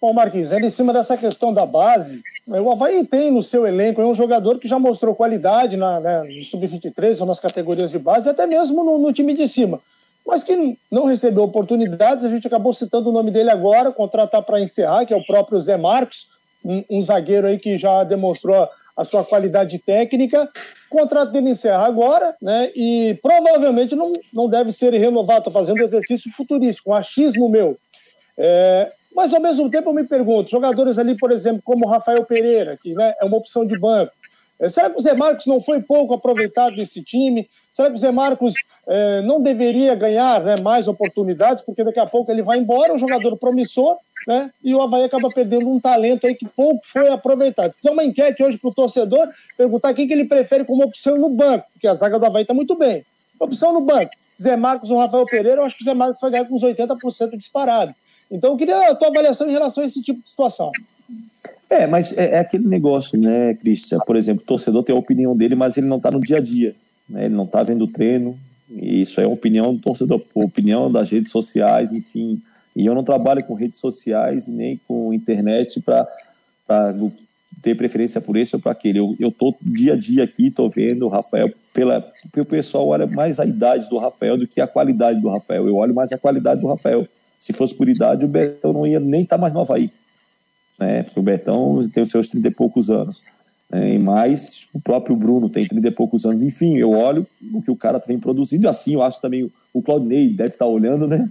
[0.00, 3.66] Bom, Marquinhos, ainda em cima dessa questão da base, né, o Havaí tem no seu
[3.66, 7.98] elenco um jogador que já mostrou qualidade na, né, no Sub-23 ou nas categorias de
[7.98, 9.80] base, até mesmo no, no, time de cima,
[10.26, 12.24] mas que não recebeu oportunidades.
[12.24, 15.60] A gente acabou citando o nome dele agora, contratar para encerrar, que é o próprio
[15.60, 16.28] Zé Marcos,
[16.64, 20.50] um, um, zagueiro aí que já demonstrou a sua qualidade técnica.
[20.90, 22.72] O contrato dele encerra agora, né?
[22.74, 25.38] E provavelmente não, não deve ser renovado.
[25.38, 27.78] Estou fazendo exercício futurístico, um achismo meu.
[28.38, 32.24] É, mas ao mesmo tempo eu me pergunto, jogadores ali, por exemplo, como o Rafael
[32.24, 34.12] Pereira, que né, é uma opção de banco,
[34.58, 37.48] é, será que o Zé Marcos não foi pouco aproveitado desse time?
[37.72, 38.54] Será que o Zé Marcos
[38.86, 41.62] é, não deveria ganhar né, mais oportunidades?
[41.62, 45.28] Porque daqui a pouco ele vai embora, um jogador promissor, né, e o Havaí acaba
[45.28, 47.74] perdendo um talento aí que pouco foi aproveitado.
[47.74, 51.16] Isso é uma enquete hoje para o torcedor, perguntar quem que ele prefere como opção
[51.16, 53.04] no banco, porque a zaga do Havaí está muito bem.
[53.38, 56.30] Opção no banco, Zé Marcos ou Rafael Pereira, eu acho que o Zé Marcos vai
[56.30, 57.94] ganhar com uns 80% disparado.
[58.30, 60.72] Então, eu queria a tua avaliação em relação a esse tipo de situação.
[61.70, 63.98] É, mas é, é aquele negócio, né, Cristian?
[64.00, 66.40] Por exemplo, o torcedor tem a opinião dele, mas ele não está no dia a
[66.40, 66.74] dia.
[67.08, 67.26] Né?
[67.26, 68.36] Ele não está vendo o treino.
[68.70, 72.40] E isso é opinião do torcedor, opinião das redes sociais, enfim.
[72.74, 76.06] E eu não trabalho com redes sociais nem com internet para
[77.62, 78.98] ter preferência por esse ou para aquele.
[78.98, 82.06] Eu, eu tô dia a dia aqui, tô vendo o Rafael, pela,
[82.36, 85.66] o pessoal olha mais a idade do Rafael do que a qualidade do Rafael.
[85.66, 87.06] Eu olho mais a qualidade do Rafael.
[87.38, 89.90] Se fosse por idade, o Betão não ia nem estar tá mais no Havaí.
[90.78, 91.02] Né?
[91.02, 93.22] Porque o Betão tem os seus 30 e poucos anos.
[93.70, 93.94] Né?
[93.94, 96.42] E mais, o próprio Bruno tem 30 e poucos anos.
[96.42, 98.68] Enfim, eu olho o que o cara vem produzindo.
[98.68, 101.28] Assim, eu acho também o Claudinei deve estar olhando, né?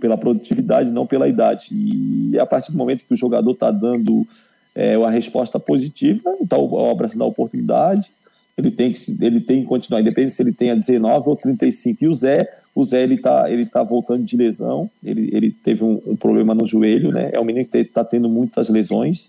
[0.00, 1.68] Pela produtividade, não pela idade.
[1.70, 4.26] E a partir do momento que o jogador está dando
[4.74, 8.10] é, a resposta positiva, então o abraçando a oportunidade,
[8.58, 12.04] ele tem que ele tem que continuar, independente se ele tenha 19 ou 35.
[12.04, 12.38] E o Zé,
[12.74, 16.54] o Zé ele tá, ele tá voltando de lesão, ele, ele teve um, um problema
[16.54, 17.30] no joelho, né?
[17.32, 19.28] É um menino que está tendo muitas lesões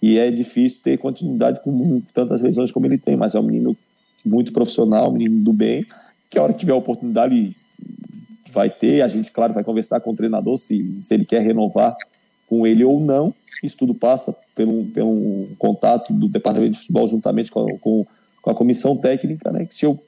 [0.00, 3.76] e é difícil ter continuidade com tantas lesões como ele tem, mas é um menino
[4.24, 5.86] muito profissional, um menino do bem,
[6.30, 7.56] que a hora que tiver a oportunidade
[8.50, 11.96] vai ter, a gente, claro, vai conversar com o treinador se, se ele quer renovar
[12.48, 13.34] com ele ou não.
[13.62, 18.06] Isso tudo passa pelo, pelo contato do departamento de futebol juntamente com, com
[18.48, 19.66] com a comissão técnica, né?
[19.66, 19.98] Que se o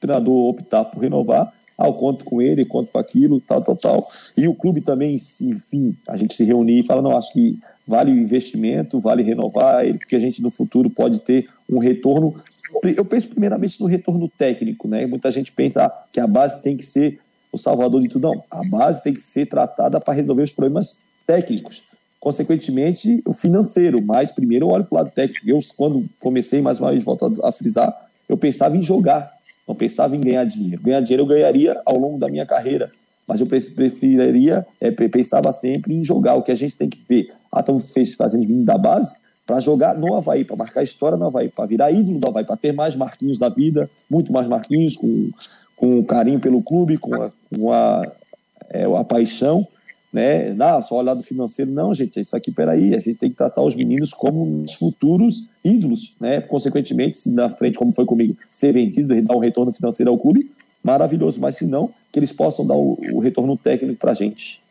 [0.00, 4.08] treinador optar por renovar, ah, eu conto com ele, conto com aquilo, tal, tal, tal.
[4.36, 8.10] E o clube também, enfim, a gente se reunir e fala, não, acho que vale
[8.10, 12.34] o investimento, vale renovar ele, porque a gente no futuro pode ter um retorno.
[12.82, 15.06] Eu penso primeiramente no retorno técnico, né?
[15.06, 17.20] Muita gente pensa ah, que a base tem que ser
[17.52, 18.28] o salvador de tudo.
[18.28, 21.82] Não, a base tem que ser tratada para resolver os problemas técnicos
[22.26, 24.02] consequentemente, o financeiro.
[24.02, 25.48] Mas primeiro eu olho para o lado técnico.
[25.48, 27.96] Eu, quando comecei, mais uma vez, volto a frisar,
[28.28, 29.35] eu pensava em jogar,
[29.66, 30.82] não pensava em ganhar dinheiro.
[30.82, 32.90] Ganhar dinheiro eu ganharia ao longo da minha carreira,
[33.26, 36.34] mas eu preferiria, é, pensava sempre em jogar.
[36.36, 39.60] O que a gente tem que ver, ah, estamos fazendo os meninos da base para
[39.60, 42.72] jogar no Havaí, para marcar história no Havaí, para virar ídolo do Havaí, para ter
[42.72, 45.30] mais marquinhos da vida, muito mais marquinhos, com,
[45.76, 48.02] com carinho pelo clube, com a, com a,
[48.70, 49.66] é, a paixão
[50.16, 50.54] né?
[50.54, 53.60] Não, só olhar do financeiro, não, gente, isso aqui, peraí, a gente tem que tratar
[53.60, 56.40] os meninos como os futuros ídolos, né?
[56.40, 60.50] Consequentemente, se na frente, como foi comigo, ser vendido dar um retorno financeiro ao clube,
[60.82, 64.62] maravilhoso, mas se não, que eles possam dar o, o retorno técnico para a gente.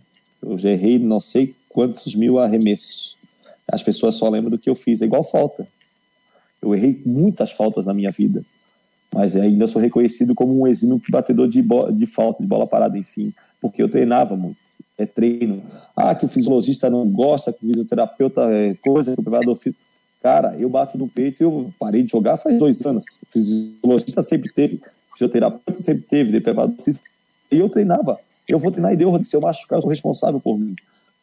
[0.42, 3.16] Eu já errei não sei quantos mil arremessos.
[3.72, 5.04] As pessoas só lembram do que eu fiz.
[5.04, 5.68] É igual falta.
[6.60, 8.44] Eu errei muitas faltas na minha vida,
[9.14, 11.64] mas ainda sou reconhecido como um exímio batedor de,
[11.94, 14.58] de falta, de bola parada, enfim, porque eu treinava muito.
[14.98, 15.62] É treino.
[15.96, 19.80] Ah, que o fisiologista não gosta, que o fisioterapeuta é coisa, que o preparador físico.
[20.24, 23.06] Cara, eu bato no peito e eu parei de jogar faz dois anos.
[23.22, 27.06] O fisiologista sempre teve, fisioterapeuta sempre teve, preparador físico
[27.52, 28.20] e eu treinava.
[28.48, 30.76] Eu vou treinar e deu, se eu machucar, eu sou responsável por mim.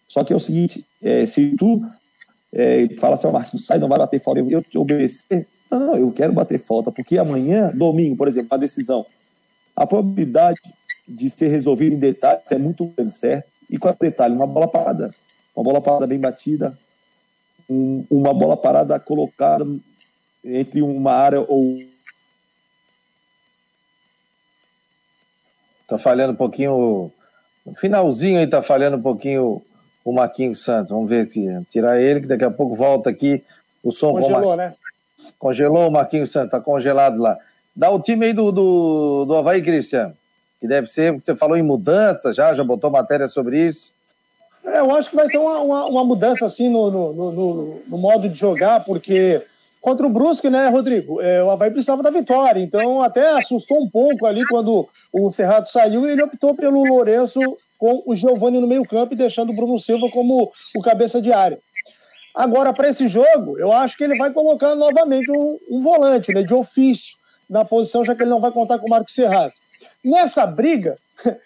[0.09, 1.83] Só que é o seguinte, é, se tu
[2.53, 5.47] é, fala assim, oh, Marcos, sai, não vai bater falta, eu te obedecer.
[5.71, 9.07] Não, não, eu quero bater falta, porque amanhã, domingo, por exemplo, a decisão,
[9.75, 10.61] a probabilidade
[11.09, 13.51] de ser resolvida em detalhes é muito grande, certo?
[13.71, 14.35] E qual é o detalhe?
[14.35, 15.15] Uma bola parada.
[15.57, 16.75] Uma bola parada bem batida,
[17.69, 19.67] um, uma bola parada colocada
[20.45, 21.79] entre uma área ou
[25.93, 27.13] Tá falhando um pouquinho.
[27.67, 29.61] No finalzinho aí tá falhando um pouquinho
[30.03, 30.91] o Marquinhos Santos.
[30.91, 33.45] Vamos ver se tirar ele, que daqui a pouco volta aqui
[33.85, 34.73] o som Congelou, né?
[35.39, 37.37] Congelou o Marquinhos Santos, tá congelado lá.
[37.77, 40.15] Dá o time aí do, do, do Havaí, Cristiano.
[40.59, 43.93] Que deve ser, você falou em mudança já, já botou matéria sobre isso.
[44.65, 47.99] É, eu acho que vai ter uma, uma, uma mudança assim no, no, no, no,
[47.99, 49.43] modo de jogar, porque
[49.83, 51.21] contra o Brusque, né, Rodrigo?
[51.21, 55.69] É, o Havaí precisava da vitória, então até assustou um pouco ali quando o Cerrado
[55.69, 57.41] saiu e ele optou pelo Lourenço
[57.77, 61.59] com o Giovani no meio-campo e deixando o Bruno Silva como o cabeça de área.
[62.33, 66.43] Agora, para esse jogo, eu acho que ele vai colocar novamente um, um, volante, né,
[66.43, 67.17] de ofício,
[67.51, 69.53] na posição, já que ele não vai contar com o Marcos Serrado.
[70.03, 70.97] Nessa briga,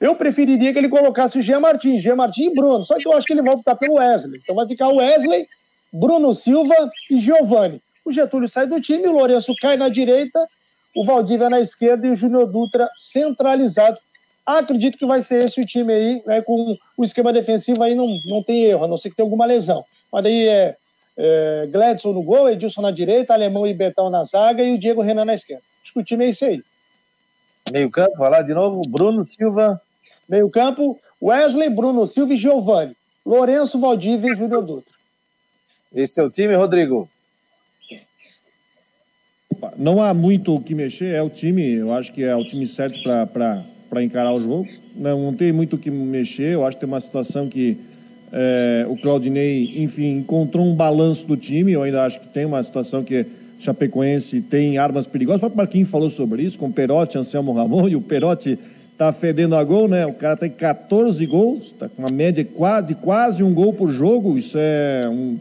[0.00, 3.12] eu preferiria que ele colocasse o Jean Martins, Jean Martins e Bruno, só que eu
[3.12, 4.40] acho que ele vai optar pelo Wesley.
[4.42, 5.46] Então vai ficar o Wesley,
[5.92, 6.74] Bruno Silva
[7.10, 7.82] e Giovani.
[8.04, 10.46] O Getúlio sai do time, o Lourenço cai na direita
[10.94, 13.98] o Valdívia na esquerda e o Júnior Dutra centralizado.
[14.44, 18.08] Acredito que vai ser esse o time aí, né, com o esquema defensivo aí não,
[18.26, 19.84] não tem erro, a não ser que tenha alguma lesão.
[20.12, 20.76] Mas daí é,
[21.16, 25.02] é Gladson no gol, Edilson na direita, Alemão e Betão na zaga e o Diego
[25.02, 25.62] Renan na esquerda.
[25.82, 26.62] Acho que o time é esse aí.
[27.72, 29.80] Meio campo, vai lá de novo, Bruno Silva.
[30.28, 32.96] Meio campo, Wesley, Bruno Silva e Giovanni.
[33.24, 34.89] Lourenço, Valdívia e Júnior Dutra.
[35.94, 37.08] Esse é o time, Rodrigo?
[39.76, 42.66] não há muito o que mexer, é o time, eu acho que é o time
[42.66, 44.68] certo para encarar o jogo.
[44.96, 47.78] Não, não tem muito o que mexer, eu acho que tem uma situação que
[48.32, 52.62] é, o Claudinei, enfim, encontrou um balanço do time, eu ainda acho que tem uma
[52.62, 53.26] situação que
[53.58, 57.88] Chapecoense tem armas perigosas, o próprio Marquinhos falou sobre isso, com o Perotti, Anselmo Ramon,
[57.88, 58.58] e o Perotti
[58.96, 60.06] tá fedendo a gol, né?
[60.06, 62.46] O cara tem 14 gols, tá com uma média
[62.86, 65.38] de quase um gol por jogo, isso é um,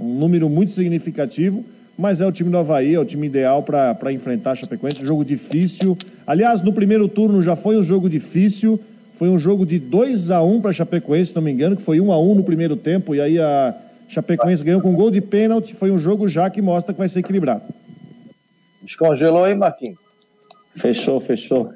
[0.00, 1.64] um número muito significativo
[2.00, 5.04] mas é o time do Havaí, é o time ideal para enfrentar a Chapecoense.
[5.04, 5.98] Jogo difícil.
[6.26, 8.80] Aliás, no primeiro turno já foi um jogo difícil.
[9.18, 11.82] Foi um jogo de 2 a 1 para a Chapecoense, se não me engano, que
[11.82, 13.14] foi 1 a 1 no primeiro tempo.
[13.14, 13.74] E aí a
[14.08, 15.74] Chapecoense ganhou com gol de pênalti.
[15.74, 17.64] Foi um jogo já que mostra que vai ser equilibrado.
[18.80, 19.98] Descongelou aí, Marquinhos?
[20.72, 21.70] Fechou, fechou.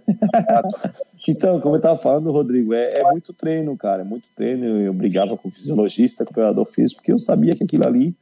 [1.32, 4.02] Então, como eu estava falando, Rodrigo, é, é, muito treino, cara.
[4.02, 4.64] É muito treino.
[4.64, 8.14] Eu, brigava com o fisiologista, com o operador físico, porque eu sabia que aquilo ali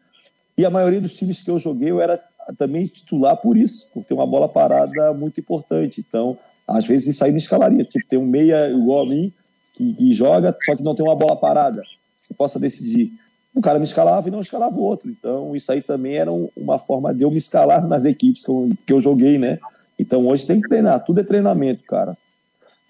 [0.57, 2.23] e a maioria dos times que eu joguei, eu era
[2.59, 6.05] também titular por isso, por ter uma bola parada muito importante.
[6.07, 6.37] Então,
[6.67, 7.85] às vezes isso aí me escalaria.
[7.85, 9.33] Tipo, ter um meia igual a mim,
[9.73, 11.83] que, que joga, só que não tem uma bola parada,
[12.27, 13.13] que possa decidir.
[13.55, 15.11] Um cara me escalava e não escalava o outro.
[15.11, 18.51] Então, isso aí também era um, uma forma de eu me escalar nas equipes que
[18.51, 19.59] eu, que eu joguei, né?
[19.99, 21.05] Então, hoje tem que treinar.
[21.05, 22.17] Tudo é treinamento, cara.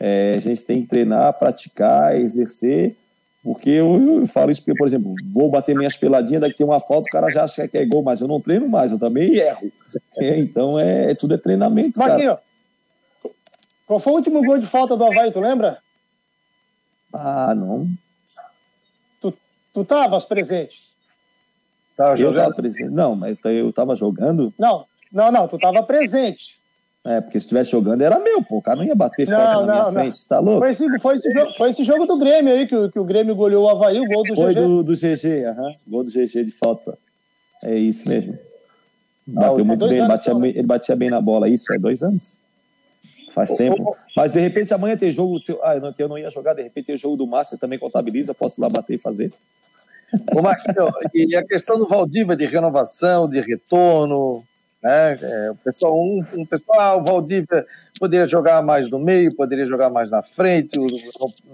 [0.04, 2.96] É, a gente tem que treinar, praticar, exercer
[3.42, 6.78] porque eu, eu, falo isso porque, por exemplo, vou bater minhas peladinhas, daqui tem uma
[6.78, 9.34] falta, o cara já acha que é gol, mas eu não treino mais, eu também
[9.34, 9.72] erro.
[10.16, 13.34] É, então, é, é, tudo é treinamento, Marquinhos, cara.
[13.84, 15.78] qual foi o último gol de falta do Havaí, tu lembra?
[17.12, 17.88] Ah, não.
[19.20, 19.34] Tu,
[19.74, 20.92] tu tavas presente?
[21.96, 22.90] Tava eu estava presente.
[22.90, 24.54] Não, mas eu estava jogando.
[24.56, 26.61] Não, não, não, tu estava presente.
[27.04, 28.58] É, porque se estivesse jogando era meu, pô.
[28.58, 29.92] O cara não ia bater não, falta na não, minha não.
[29.92, 30.60] frente, tá louco?
[30.60, 33.04] Foi esse, foi, esse jogo, foi esse jogo do Grêmio aí, que, o, que o
[33.04, 34.60] Grêmio goleou o Havaí, o gol do foi GG.
[34.60, 35.62] Foi do, do GG, aham.
[35.62, 35.74] Uhum.
[35.88, 36.96] Gol do GG de falta.
[37.62, 38.38] É isso mesmo.
[39.26, 42.40] Bateu ah, muito bem, ele batia, ele batia bem na bola, isso, é dois anos.
[43.30, 43.90] Faz tempo.
[44.16, 45.38] Mas de repente amanhã tem jogo.
[45.62, 48.60] Ah, não, eu não ia jogar, de repente tem jogo do Master também contabiliza, posso
[48.60, 49.32] ir lá bater e fazer.
[50.36, 54.44] Ô, Marquinhos, e a questão do Valdívia de renovação, de retorno,
[54.82, 55.18] né?
[55.20, 57.66] É, o pessoal, um, um pessoal, ah, o Valdívia
[57.98, 60.86] poderia jogar mais no meio, poderia jogar mais na frente, não,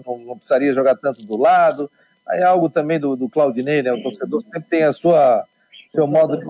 [0.05, 1.89] não, não precisaria jogar tanto do lado.
[2.27, 3.91] Aí é algo também do, do Claudinei, né?
[3.91, 5.45] O torcedor sempre tem a sua
[5.91, 6.45] seu modo de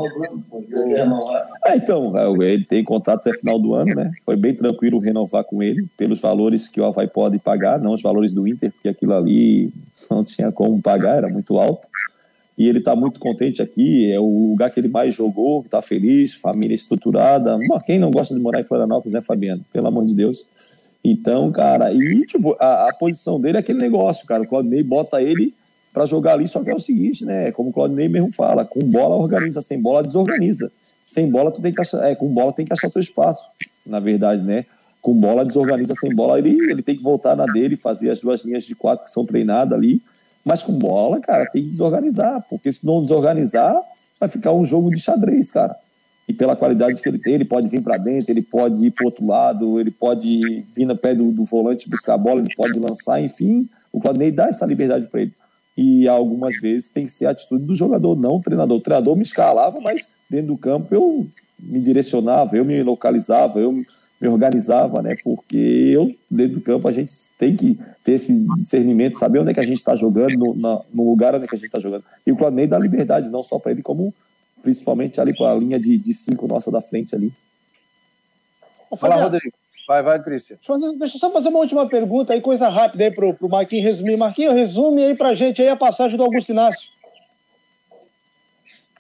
[1.64, 2.14] ah, então,
[2.44, 4.12] ele tem contrato até final do ano, né?
[4.26, 8.02] Foi bem tranquilo renovar com ele, pelos valores que o Havaí pode pagar, não os
[8.02, 9.72] valores do Inter, porque aquilo ali
[10.12, 11.88] não tinha como pagar, era muito alto.
[12.60, 16.34] E ele está muito contente aqui, é o lugar que ele mais jogou, está feliz,
[16.34, 17.57] família estruturada.
[17.86, 19.64] quem não gosta de morar em Florianópolis, né, Fabiano?
[19.72, 20.45] Pelo amor de Deus.
[21.01, 24.43] Então, cara, e tipo, a, a posição dele é aquele negócio, cara.
[24.43, 25.53] O Claudinei bota ele
[25.93, 27.49] para jogar ali, só que é o seguinte, né?
[27.53, 30.70] Como o Claudinei mesmo fala, com bola organiza, sem bola desorganiza.
[31.05, 33.49] Sem bola tu tem que achar, é, com bola tem que achar teu espaço,
[33.86, 34.66] na verdade, né?
[35.01, 38.43] Com bola desorganiza, sem bola ele, ele tem que voltar na dele, fazer as duas
[38.43, 40.01] linhas de quatro que são treinadas ali.
[40.50, 43.80] Mas com bola, cara, tem que desorganizar, porque se não desorganizar,
[44.20, 45.76] vai ficar um jogo de xadrez, cara.
[46.28, 49.06] E pela qualidade que ele tem, ele pode vir para dentro, ele pode ir para
[49.06, 52.80] outro lado, ele pode vir no pé do, do volante buscar a bola, ele pode
[52.80, 53.70] lançar, enfim.
[53.93, 55.34] O Claudinei dá essa liberdade para ele
[55.78, 58.80] e algumas vezes tem que ser a atitude do jogador, não o treinador.
[58.80, 61.28] O treinador me escalava, mas dentro do campo eu
[61.60, 63.84] me direcionava, eu me localizava, eu
[64.20, 65.15] me organizava, né?
[65.24, 69.53] Porque eu, dentro do campo, a gente tem que ter esse discernimento, saber onde é
[69.53, 71.80] que a gente está jogando, no, na, no, lugar onde é que a gente está
[71.80, 72.03] jogando.
[72.26, 74.13] E o Claudinei dá liberdade, não só para ele, como
[74.61, 77.32] principalmente ali para a linha de, de cinco nossa da frente ali.
[78.97, 79.55] Fala, Rodrigo.
[79.88, 80.57] Vai, vai, Cristian.
[80.99, 84.17] Deixa eu só fazer uma última pergunta aí, coisa rápida aí pro, pro Marquinhos resumir.
[84.17, 86.89] Marquinhos, resume aí pra gente aí a passagem do Augusto Inácio.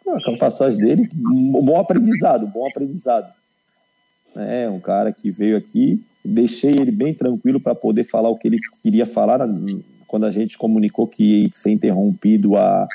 [0.07, 3.31] A passagem dele, um bom aprendizado, bom aprendizado.
[4.47, 8.47] É um cara que veio aqui, deixei ele bem tranquilo para poder falar o que
[8.47, 9.39] ele queria falar
[10.07, 12.87] quando a gente comunicou que ia ser interrompido a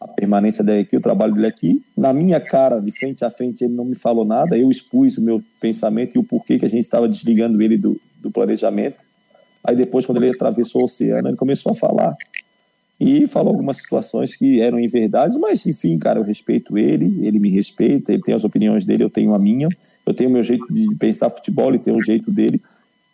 [0.00, 1.82] a permanência dele aqui, o trabalho dele aqui.
[1.96, 4.56] Na minha cara, de frente a frente, ele não me falou nada.
[4.56, 8.00] Eu expus o meu pensamento e o porquê que a gente estava desligando ele do,
[8.20, 9.02] do planejamento.
[9.64, 12.14] Aí depois, quando ele atravessou o oceano, ele começou a falar.
[12.98, 17.38] E falou algumas situações que eram em verdade, mas enfim, cara, eu respeito ele, ele
[17.38, 19.68] me respeita, ele tem as opiniões dele, eu tenho a minha.
[20.04, 22.60] Eu tenho o meu jeito de pensar futebol, ele tem o jeito dele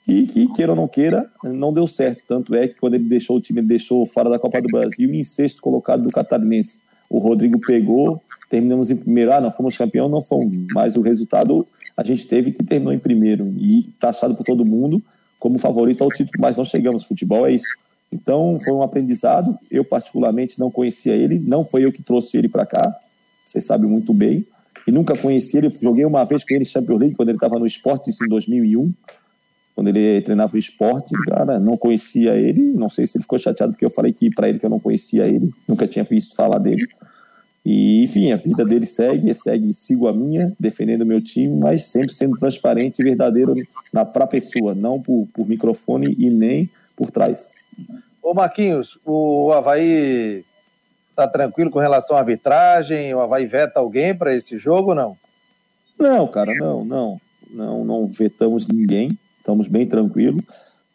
[0.07, 2.23] e que, queira ou não queira, não deu certo.
[2.27, 5.13] Tanto é que quando ele deixou o time, ele deixou fora da Copa do Brasil
[5.15, 6.81] em sexto colocado do Catarinense.
[7.09, 8.21] O Rodrigo pegou,
[8.51, 9.33] terminamos em primeiro.
[9.33, 10.67] Ah, não fomos campeão, não fomos.
[10.73, 11.67] Mas o resultado
[11.97, 13.45] a gente teve que terminou em primeiro.
[13.59, 15.03] E taxado por todo mundo
[15.39, 17.05] como favorito ao título, mas não chegamos.
[17.05, 17.67] Futebol é isso.
[18.13, 19.59] Então foi um aprendizado.
[19.71, 22.95] Eu, particularmente, não conhecia ele, não foi eu que trouxe ele para cá.
[23.45, 24.47] Vocês sabem muito bem.
[24.87, 25.69] E nunca conheci ele.
[25.71, 28.93] Joguei uma vez com ele Champions League, quando ele estava no esporte, em 2001
[29.75, 33.73] quando ele treinava o esporte, cara, não conhecia ele, não sei se ele ficou chateado
[33.73, 36.59] porque eu falei que para ele que eu não conhecia ele, nunca tinha visto falar
[36.59, 36.87] dele.
[37.65, 41.85] E, enfim, a vida dele segue, segue, sigo a minha, defendendo o meu time, mas
[41.85, 43.55] sempre sendo transparente e verdadeiro
[43.93, 47.53] na para pessoa, não por, por microfone e nem por trás.
[48.23, 50.45] Ô Marquinhos, o Havaí
[51.15, 53.15] tá tranquilo com relação à arbitragem?
[53.15, 55.17] O Havaí veta alguém para esse jogo não?
[55.99, 57.21] Não, cara, não, não.
[57.51, 59.11] Não, não vetamos ninguém
[59.43, 60.43] estamos bem tranquilos.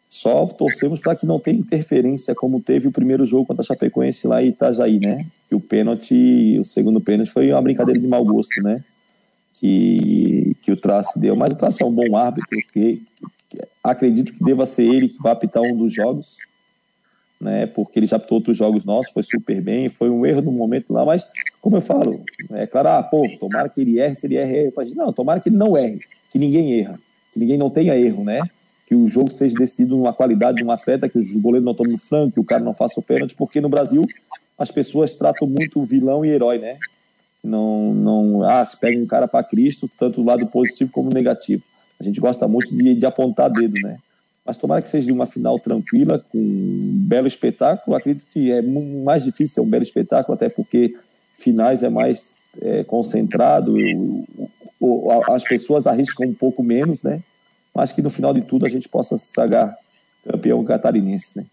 [0.09, 4.25] Só torcemos para que não tenha interferência, como teve o primeiro jogo contra a Chapecoense
[4.25, 5.25] lá em Itajaí, né?
[5.49, 8.81] Que o pênalti, o segundo pênalti foi uma brincadeira de mau gosto, né?
[9.53, 11.35] Que, que o Trace deu.
[11.35, 13.03] Mas o Trace é um bom árbitro, que,
[13.49, 16.37] que acredito que deva ser ele que vai apitar um dos jogos,
[17.39, 17.65] né?
[17.67, 20.93] Porque ele já apitou outros jogos nossos, foi super bem, foi um erro no momento
[20.93, 21.25] lá, mas
[21.61, 24.95] como eu falo, é claro, ah, pô, tomara que ele erre, se ele erre, eu
[24.95, 26.99] não, tomara que ele não erre, que ninguém erra
[27.37, 28.41] que ninguém não tenha erro, né?
[28.85, 31.91] Que o jogo seja decidido numa qualidade de um atleta, que o goleiro não tome
[31.91, 34.03] no frango, que o cara não faça o pênalti, porque no Brasil
[34.57, 36.77] as pessoas tratam muito vilão e herói, né?
[37.43, 41.63] Não, não, ah, se pega um cara para Cristo, tanto do lado positivo como negativo.
[41.99, 43.97] A gente gosta muito de, de apontar dedo, né?
[44.47, 47.97] Mas tomara que seja uma final tranquila, com um belo espetáculo.
[47.97, 50.95] Acredito que é mais difícil, é um belo espetáculo, até porque
[51.33, 53.75] finais é mais é, concentrado,
[55.29, 57.21] as pessoas arriscam um pouco menos, né?
[57.75, 59.75] Mas que no final de tudo a gente possa sagar
[60.25, 61.45] campeão catarinense, né?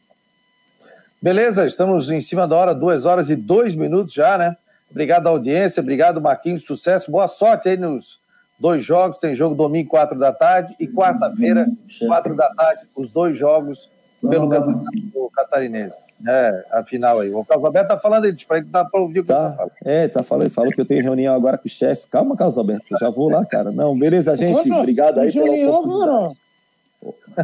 [1.20, 4.56] Beleza, estamos em cima da hora, duas horas e dois minutos já, né?
[4.88, 6.64] Obrigado à audiência, obrigado, Marquinhos.
[6.64, 8.20] Sucesso, boa sorte aí nos
[8.58, 9.18] dois jogos.
[9.18, 11.66] Tem jogo domingo, quatro da tarde, e quarta-feira,
[12.06, 13.90] quatro da tarde, os dois jogos
[14.28, 16.12] pelo Campeonato Catarinense.
[16.26, 17.30] É, a final aí.
[17.30, 19.56] O Carlos Alberto tá falando aí, para ele dar para ouvir o que tá, tá
[19.56, 19.72] falando.
[19.84, 22.08] É, tá falando, falou que eu tenho reunião agora com o chefe.
[22.08, 23.70] Calma, Carlos Alberto, já vou lá, cara.
[23.70, 24.70] Não, beleza, gente.
[24.72, 26.38] Obrigado aí pela oportunidade.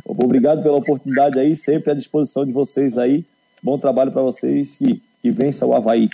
[0.07, 3.27] Obrigado pela oportunidade aí, sempre à disposição de vocês aí.
[3.63, 6.09] Bom trabalho para vocês e que vença o Havaí.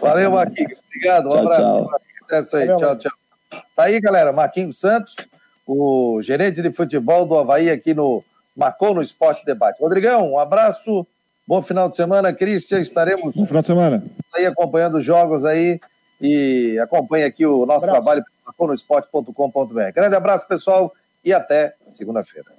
[0.00, 0.80] Valeu, Marquinhos.
[0.88, 1.26] Obrigado.
[1.26, 1.62] Um tchau, abraço.
[1.62, 2.00] Tchau.
[2.18, 2.66] Sucesso aí.
[2.76, 3.25] Tchau, tchau.
[3.74, 4.32] Tá aí, galera.
[4.32, 5.16] Marquinhos Santos,
[5.66, 8.22] o gerente de futebol do Havaí aqui no
[8.56, 9.80] Marcou no Esporte Debate.
[9.80, 11.06] Rodrigão, um abraço.
[11.46, 12.80] Bom final de semana, Cristian.
[12.80, 14.04] Estaremos Bom final de semana.
[14.34, 15.80] aí acompanhando os jogos aí
[16.20, 18.24] e acompanhe aqui o nosso trabalho
[18.58, 19.92] no esporte.com.br.
[19.94, 20.92] Grande abraço, pessoal,
[21.24, 22.55] e até segunda-feira.